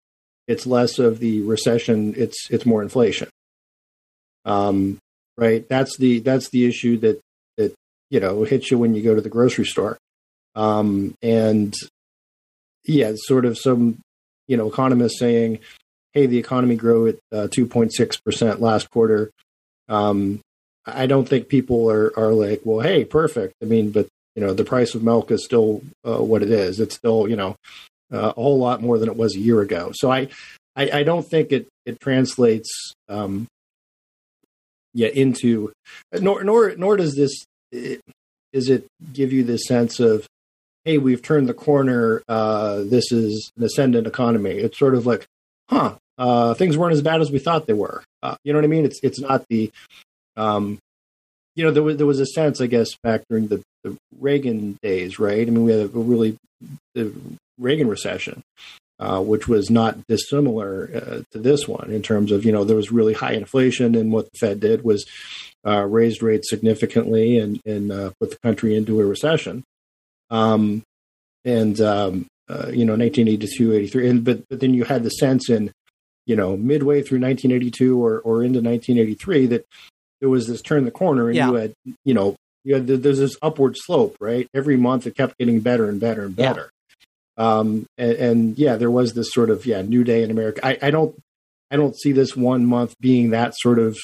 [0.47, 2.15] it's less of the recession.
[2.17, 3.29] It's it's more inflation.
[4.45, 4.99] Um,
[5.37, 5.69] right.
[5.69, 7.21] That's the that's the issue that
[7.57, 7.75] that
[8.11, 9.99] you know hits you when you go to the grocery store.
[10.55, 11.75] Um, and
[12.85, 13.99] yeah, sort of some
[14.49, 15.61] you know economists saying
[16.13, 19.31] hey, the economy grew at uh, 2.6% last quarter.
[19.89, 20.41] Um,
[20.87, 23.55] I don't think people are, are like, well, hey, perfect.
[23.63, 26.81] I mean, but, you know, the price of milk is still uh, what it is.
[26.81, 27.57] It's still, you know,
[28.13, 29.93] uh, a whole lot more than it was a year ago.
[29.95, 30.29] So I,
[30.75, 33.47] I, I don't think it, it translates, um,
[34.95, 35.73] into,
[36.13, 38.01] nor, nor, nor does this, it,
[38.53, 40.27] is it give you this sense of,
[40.85, 42.23] hey, we've turned the corner.
[42.29, 44.53] Uh, this is an ascendant economy.
[44.53, 45.27] It's sort of like,
[45.69, 48.05] huh, uh, things weren't as bad as we thought they were.
[48.23, 48.85] Uh, you know what I mean?
[48.85, 49.73] It's it's not the,
[50.37, 50.79] um,
[51.57, 54.79] you know, there was there was a sense, I guess, back during the, the Reagan
[54.83, 55.49] days, right?
[55.49, 56.37] I mean, we had a really
[56.95, 57.11] the
[57.59, 58.43] Reagan recession,
[58.99, 62.77] uh, which was not dissimilar uh, to this one in terms of you know there
[62.77, 65.07] was really high inflation, and what the Fed did was
[65.67, 69.65] uh, raised rates significantly and and uh, put the country into a recession.
[70.29, 70.83] Um,
[71.47, 75.49] and um, uh, you know 1982 83 and but but then you had the sense
[75.49, 75.73] in
[76.27, 79.65] you know midway through 1982 or or into 1983 that
[80.21, 81.49] there was this turn the corner and Yeah.
[81.49, 81.73] you had
[82.05, 85.89] you know you had there's this upward slope right every month it kept getting better
[85.89, 86.53] and better and Yeah.
[86.53, 86.71] better
[87.37, 90.77] um and, and yeah there was this sort of yeah new day in america i
[90.83, 91.17] i don't
[91.71, 93.97] i don't see this one month being that sort of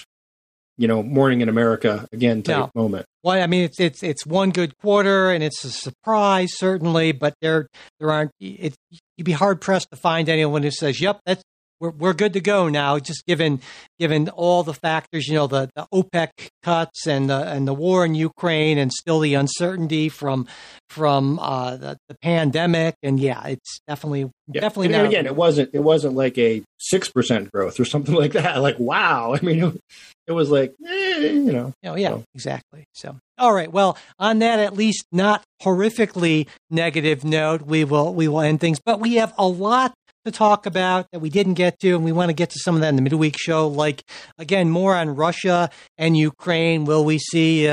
[0.79, 2.83] you know morning in america again type No.
[2.83, 7.11] moment Well, I mean, it's it's it's one good quarter, and it's a surprise, certainly.
[7.11, 7.67] But there
[7.99, 8.31] there aren't.
[8.39, 8.73] It,
[9.17, 11.43] you'd be hard pressed to find anyone who says, "Yep, that's
[11.81, 12.99] we're we're good to go now.
[12.99, 13.61] Just given
[13.99, 16.29] given all the factors, you know, the, the OPEC
[16.63, 20.47] cuts and the and the war in Ukraine, and still the uncertainty from
[20.91, 22.95] from uh, the, the pandemic.
[23.03, 24.61] And yeah, it's definitely Yeah.
[24.61, 24.99] definitely and, not.
[25.05, 28.63] and again, it wasn't it wasn't like a six percent growth or something like that.
[28.63, 29.81] Like wow, I mean, it,
[30.29, 31.73] it was like eh, you know.
[31.85, 32.85] Oh, yeah, So- exactly.
[32.95, 33.71] So, all right.
[33.71, 38.81] Well, on that at least not horrifically negative note, we will we will end things.
[38.85, 39.93] But we have a lot
[40.27, 42.75] to talk about that we didn't get to, and we want to get to some
[42.75, 43.67] of that in the midweek show.
[43.69, 44.05] Like
[44.39, 46.85] again, more on Russia and Ukraine.
[46.85, 47.67] Will we see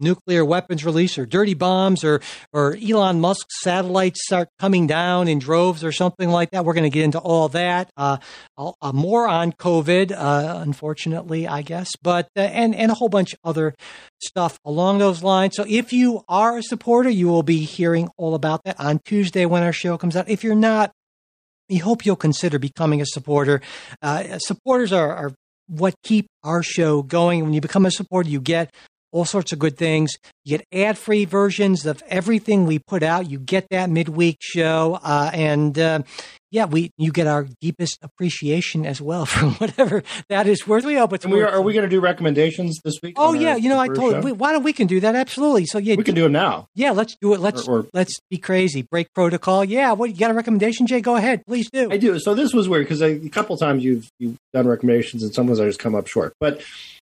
[0.00, 2.20] nuclear weapons release, or dirty bombs, or
[2.52, 6.64] or Elon Musk's satellites start coming down in droves, or something like that?
[6.64, 7.90] We're going to get into all that.
[7.96, 8.18] Uh,
[8.56, 13.32] uh, more on COVID, uh, unfortunately, I guess, but uh, and and a whole bunch
[13.32, 13.74] of other
[14.22, 15.56] stuff along those lines.
[15.56, 19.46] So if you are a supporter, you will be hearing all about that on Tuesday
[19.46, 20.28] when our show comes out.
[20.28, 20.92] If you're not,
[21.68, 23.60] we hope you'll consider becoming a supporter.
[24.02, 25.32] Uh, supporters are, are
[25.66, 27.42] what keep our show going.
[27.44, 28.74] When you become a supporter, you get
[29.12, 30.12] all sorts of good things.
[30.44, 33.30] You get ad free versions of everything we put out.
[33.30, 34.98] You get that midweek show.
[35.02, 36.00] Uh, and uh,
[36.54, 40.84] yeah, we you get our deepest appreciation as well for whatever that is worth.
[40.84, 43.16] We hope it's And we are, are we going to do recommendations this week?
[43.18, 45.66] Oh yeah, you know I told we, why don't we can do that absolutely.
[45.66, 46.68] So yeah, we can do them now.
[46.76, 47.40] yeah, let's do it.
[47.40, 48.82] Let's Or- or- let's be crazy.
[48.82, 49.64] Break protocol.
[49.64, 51.00] Yeah, what you got a recommendation, Jay?
[51.00, 51.90] Go ahead, please do.
[51.90, 52.20] I do.
[52.20, 55.66] So this was weird because a couple times you've you've done recommendations and sometimes I
[55.66, 56.34] just come up short.
[56.38, 56.62] But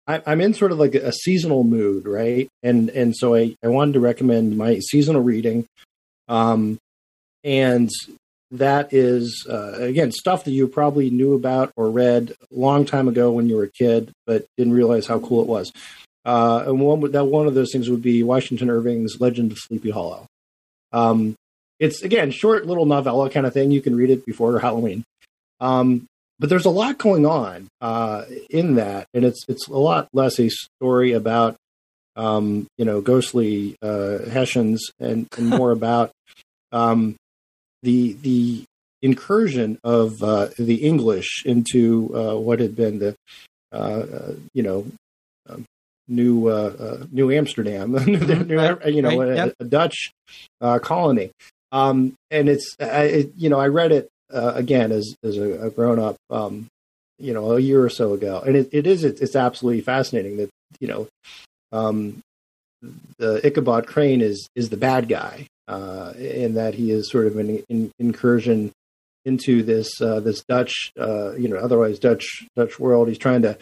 [0.09, 2.49] I, I'm in sort of like a seasonal mood, right?
[2.65, 5.67] And and so I, I wanted to recommend my seasonal reading,
[6.27, 6.79] um,
[7.45, 7.89] and
[8.51, 13.09] that is uh, again stuff that you probably knew about or read a long time
[13.09, 15.73] ago when you were a kid, but didn't realize how cool it was.
[16.25, 19.91] Uh, and one that one of those things would be Washington Irving's Legend of Sleepy
[19.91, 20.27] Hollow.
[20.93, 21.35] Um,
[21.79, 23.71] it's again short little novella kind of thing.
[23.71, 25.05] You can read it before Halloween.
[25.61, 26.07] Um,
[26.39, 30.39] but there's a lot going on uh, in that, and it's it's a lot less
[30.39, 31.57] a story about
[32.17, 36.11] um, you know ghostly uh, Hessians and, and more about
[36.73, 37.17] um,
[37.83, 38.65] the the
[39.03, 43.15] incursion of uh, the English into uh, what had been the
[43.73, 44.87] uh, uh, you know
[45.49, 45.65] um,
[46.09, 49.55] new uh, uh, New Amsterdam, New- right, you know right, a, yep.
[49.61, 50.11] a Dutch
[50.61, 51.31] uh, colony,
[51.73, 55.67] um, and it's I, it, you know I read it uh, again as as a,
[55.67, 56.67] a grown up, um,
[57.19, 60.39] you know, a year or so ago, and it, it is it's, it's absolutely fascinating
[60.39, 60.51] that
[60.81, 61.09] you know
[61.73, 62.21] um,
[63.19, 67.37] the Ichabod Crane is is the bad guy, uh, in that he is sort of
[67.37, 68.73] an in, incursion
[69.25, 73.09] into this uh, this Dutch, uh, you know, otherwise Dutch Dutch world.
[73.09, 73.59] He's trying to.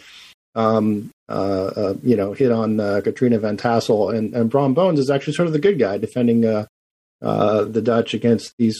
[0.55, 4.97] Um, uh, uh, you know, hit on uh, Katrina Van Tassel, and, and Brom Bones
[4.97, 8.79] is actually sort of the good guy defending the Dutch against these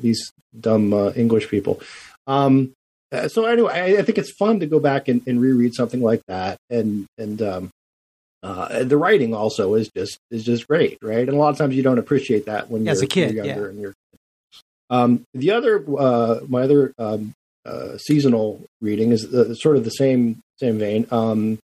[0.00, 1.80] these dumb English people.
[2.26, 2.72] Um,
[3.28, 6.22] so anyway, I, I think it's fun to go back and, and reread something like
[6.26, 7.70] that, and and um,
[8.44, 11.26] uh, and the writing also is just is just great, right?
[11.26, 13.46] And a lot of times you don't appreciate that when As you're, a kid, you're
[13.46, 13.68] younger yeah.
[13.70, 13.94] and you're.
[14.90, 17.32] Um, the other, uh, my other um,
[17.64, 21.06] uh, seasonal reading is uh, sort of the same same vein.
[21.10, 21.58] Um,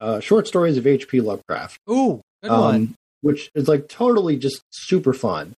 [0.00, 1.20] uh, short stories of H.P.
[1.20, 2.74] Lovecraft Ooh, good one.
[2.74, 5.54] um, which is like totally just super fun.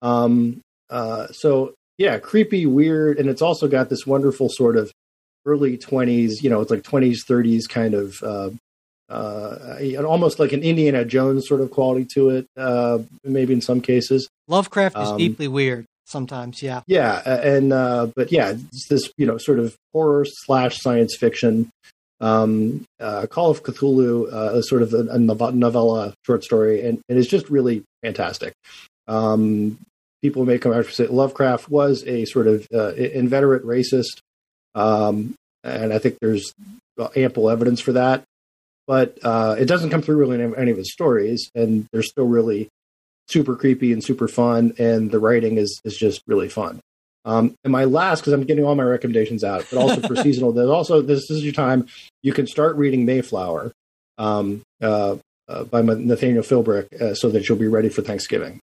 [0.00, 0.60] Um,
[0.90, 4.92] uh, so yeah, creepy, weird, and it's also got this wonderful sort of
[5.44, 8.14] early twenties, you know, it's like twenties, thirties kind of,
[9.14, 13.80] uh, almost like an Indiana Jones sort of quality to it, uh, maybe in some
[13.80, 14.28] cases.
[14.48, 16.62] Lovecraft is um, deeply weird sometimes.
[16.62, 16.82] Yeah.
[16.86, 21.70] Yeah, and uh, but yeah, it's this you know sort of horror slash science fiction.
[22.20, 27.00] Um, uh, Call of Cthulhu uh, is sort of a, a novella short story, and,
[27.08, 28.54] and it's just really fantastic.
[29.06, 29.78] Um,
[30.22, 34.20] people may come after say Lovecraft was a sort of uh, inveterate racist,
[34.74, 36.52] um, and I think there's
[37.16, 38.24] ample evidence for that.
[38.86, 42.26] But uh, it doesn't come through really in any of his stories, and they're still
[42.26, 42.68] really
[43.28, 46.80] super creepy and super fun, and the writing is is just really fun.
[47.24, 50.52] Um, and my last, because I'm getting all my recommendations out, but also for seasonal,
[50.52, 51.86] there's also this is your time.
[52.22, 53.72] You can start reading Mayflower
[54.18, 55.16] um, uh,
[55.48, 58.60] uh, by Nathaniel Philbrick, uh, so that you'll be ready for Thanksgiving.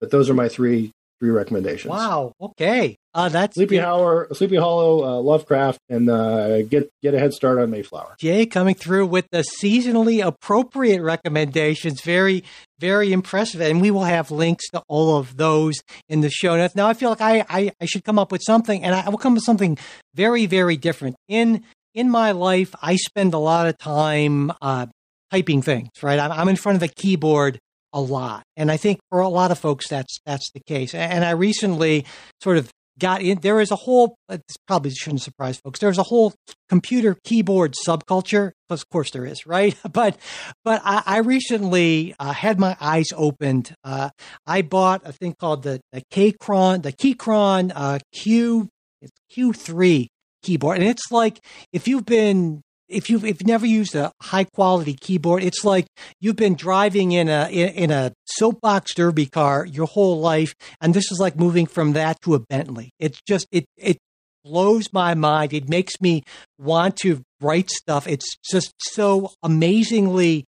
[0.00, 1.90] But those are my three three recommendations.
[1.90, 2.32] Wow.
[2.40, 2.96] Okay.
[3.12, 7.58] Uh, that's Sleepy Hollow, Sleepy Hollow, uh, Lovecraft, and uh, get get a head start
[7.58, 8.14] on Mayflower.
[8.18, 12.00] Jay coming through with the seasonally appropriate recommendations.
[12.02, 12.44] Very,
[12.78, 13.60] very impressive.
[13.60, 16.76] And we will have links to all of those in the show notes.
[16.76, 19.18] Now, I feel like I, I, I should come up with something, and I will
[19.18, 19.76] come with something
[20.14, 21.16] very, very different.
[21.28, 21.64] In
[21.94, 24.86] in my life, I spend a lot of time uh,
[25.32, 25.90] typing things.
[26.00, 27.58] Right, I'm, I'm in front of a keyboard
[27.92, 30.94] a lot, and I think for a lot of folks, that's that's the case.
[30.94, 32.04] And I recently
[32.42, 33.40] sort of got in.
[33.40, 34.14] There is a whole.
[34.28, 35.80] uh, This probably shouldn't surprise folks.
[35.80, 36.34] There's a whole
[36.68, 38.52] computer keyboard subculture.
[38.68, 39.74] Of course, there is, right?
[39.92, 40.16] But
[40.64, 43.74] but I, I recently uh, had my eyes opened.
[43.82, 44.10] Uh,
[44.46, 48.68] I bought a thing called the the Keychron, the Keychron uh, Q.
[49.02, 50.06] It's Q3
[50.42, 51.40] keyboard, and it's like
[51.72, 52.60] if you've been
[52.90, 55.86] if you've if you've never used a high quality keyboard, it's like
[56.20, 60.92] you've been driving in a in, in a soapbox derby car your whole life, and
[60.92, 62.90] this is like moving from that to a Bentley.
[62.98, 63.98] It's just it it
[64.44, 65.52] blows my mind.
[65.52, 66.22] It makes me
[66.58, 68.06] want to write stuff.
[68.06, 70.44] It's just so amazingly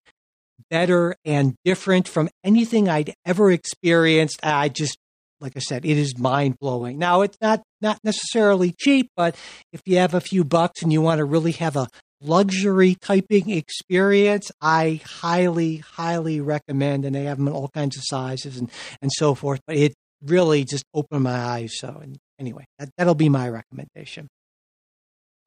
[0.71, 4.41] better and different from anything I'd ever experienced.
[4.43, 4.97] I just
[5.41, 6.99] like I said, it is mind blowing.
[6.99, 9.37] Now it's not not necessarily cheap, but
[9.73, 11.89] if you have a few bucks and you want to really have a
[12.23, 17.05] luxury typing experience, I highly, highly recommend.
[17.05, 18.71] And they have them in all kinds of sizes and
[19.01, 19.61] and so forth.
[19.67, 19.95] But it
[20.25, 21.73] really just opened my eyes.
[21.79, 24.29] So and anyway, that, that'll be my recommendation.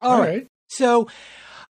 [0.00, 0.46] All right.
[0.68, 1.08] So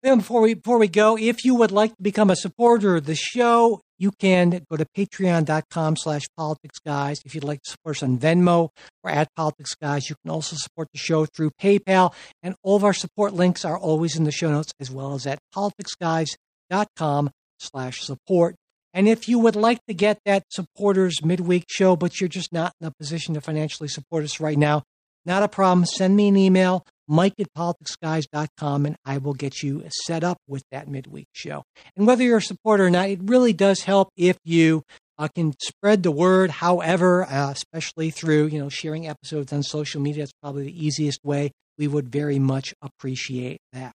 [0.01, 3.05] then before we before we go, if you would like to become a supporter of
[3.05, 7.21] the show, you can go to patreon.com slash politics guys.
[7.25, 8.69] If you'd like to support us on Venmo
[9.03, 12.13] or at politics guys, you can also support the show through PayPal.
[12.43, 15.25] And all of our support links are always in the show notes as well as
[15.25, 18.55] at politicsguys.com slash support.
[18.93, 22.73] And if you would like to get that supporters midweek show, but you're just not
[22.79, 24.83] in a position to financially support us right now,
[25.25, 25.85] not a problem.
[25.85, 30.63] Send me an email, mike at politicsguys.com, and I will get you set up with
[30.71, 31.63] that midweek show.
[31.95, 34.83] And whether you're a supporter or not, it really does help if you
[35.17, 36.51] uh, can spread the word.
[36.51, 41.19] However, uh, especially through you know sharing episodes on social media, it's probably the easiest
[41.23, 41.51] way.
[41.77, 43.93] We would very much appreciate that.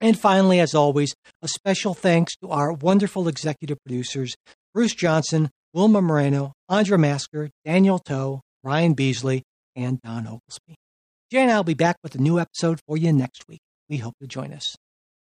[0.00, 4.34] And finally, as always, a special thanks to our wonderful executive producers,
[4.74, 9.42] Bruce Johnson, Wilma Moreno, Andra Masker, Daniel Toe, Ryan Beasley,
[9.76, 10.74] and Don Oglesby.
[11.30, 13.60] Jay and I will be back with a new episode for you next week.
[13.88, 14.76] We hope you'll join us.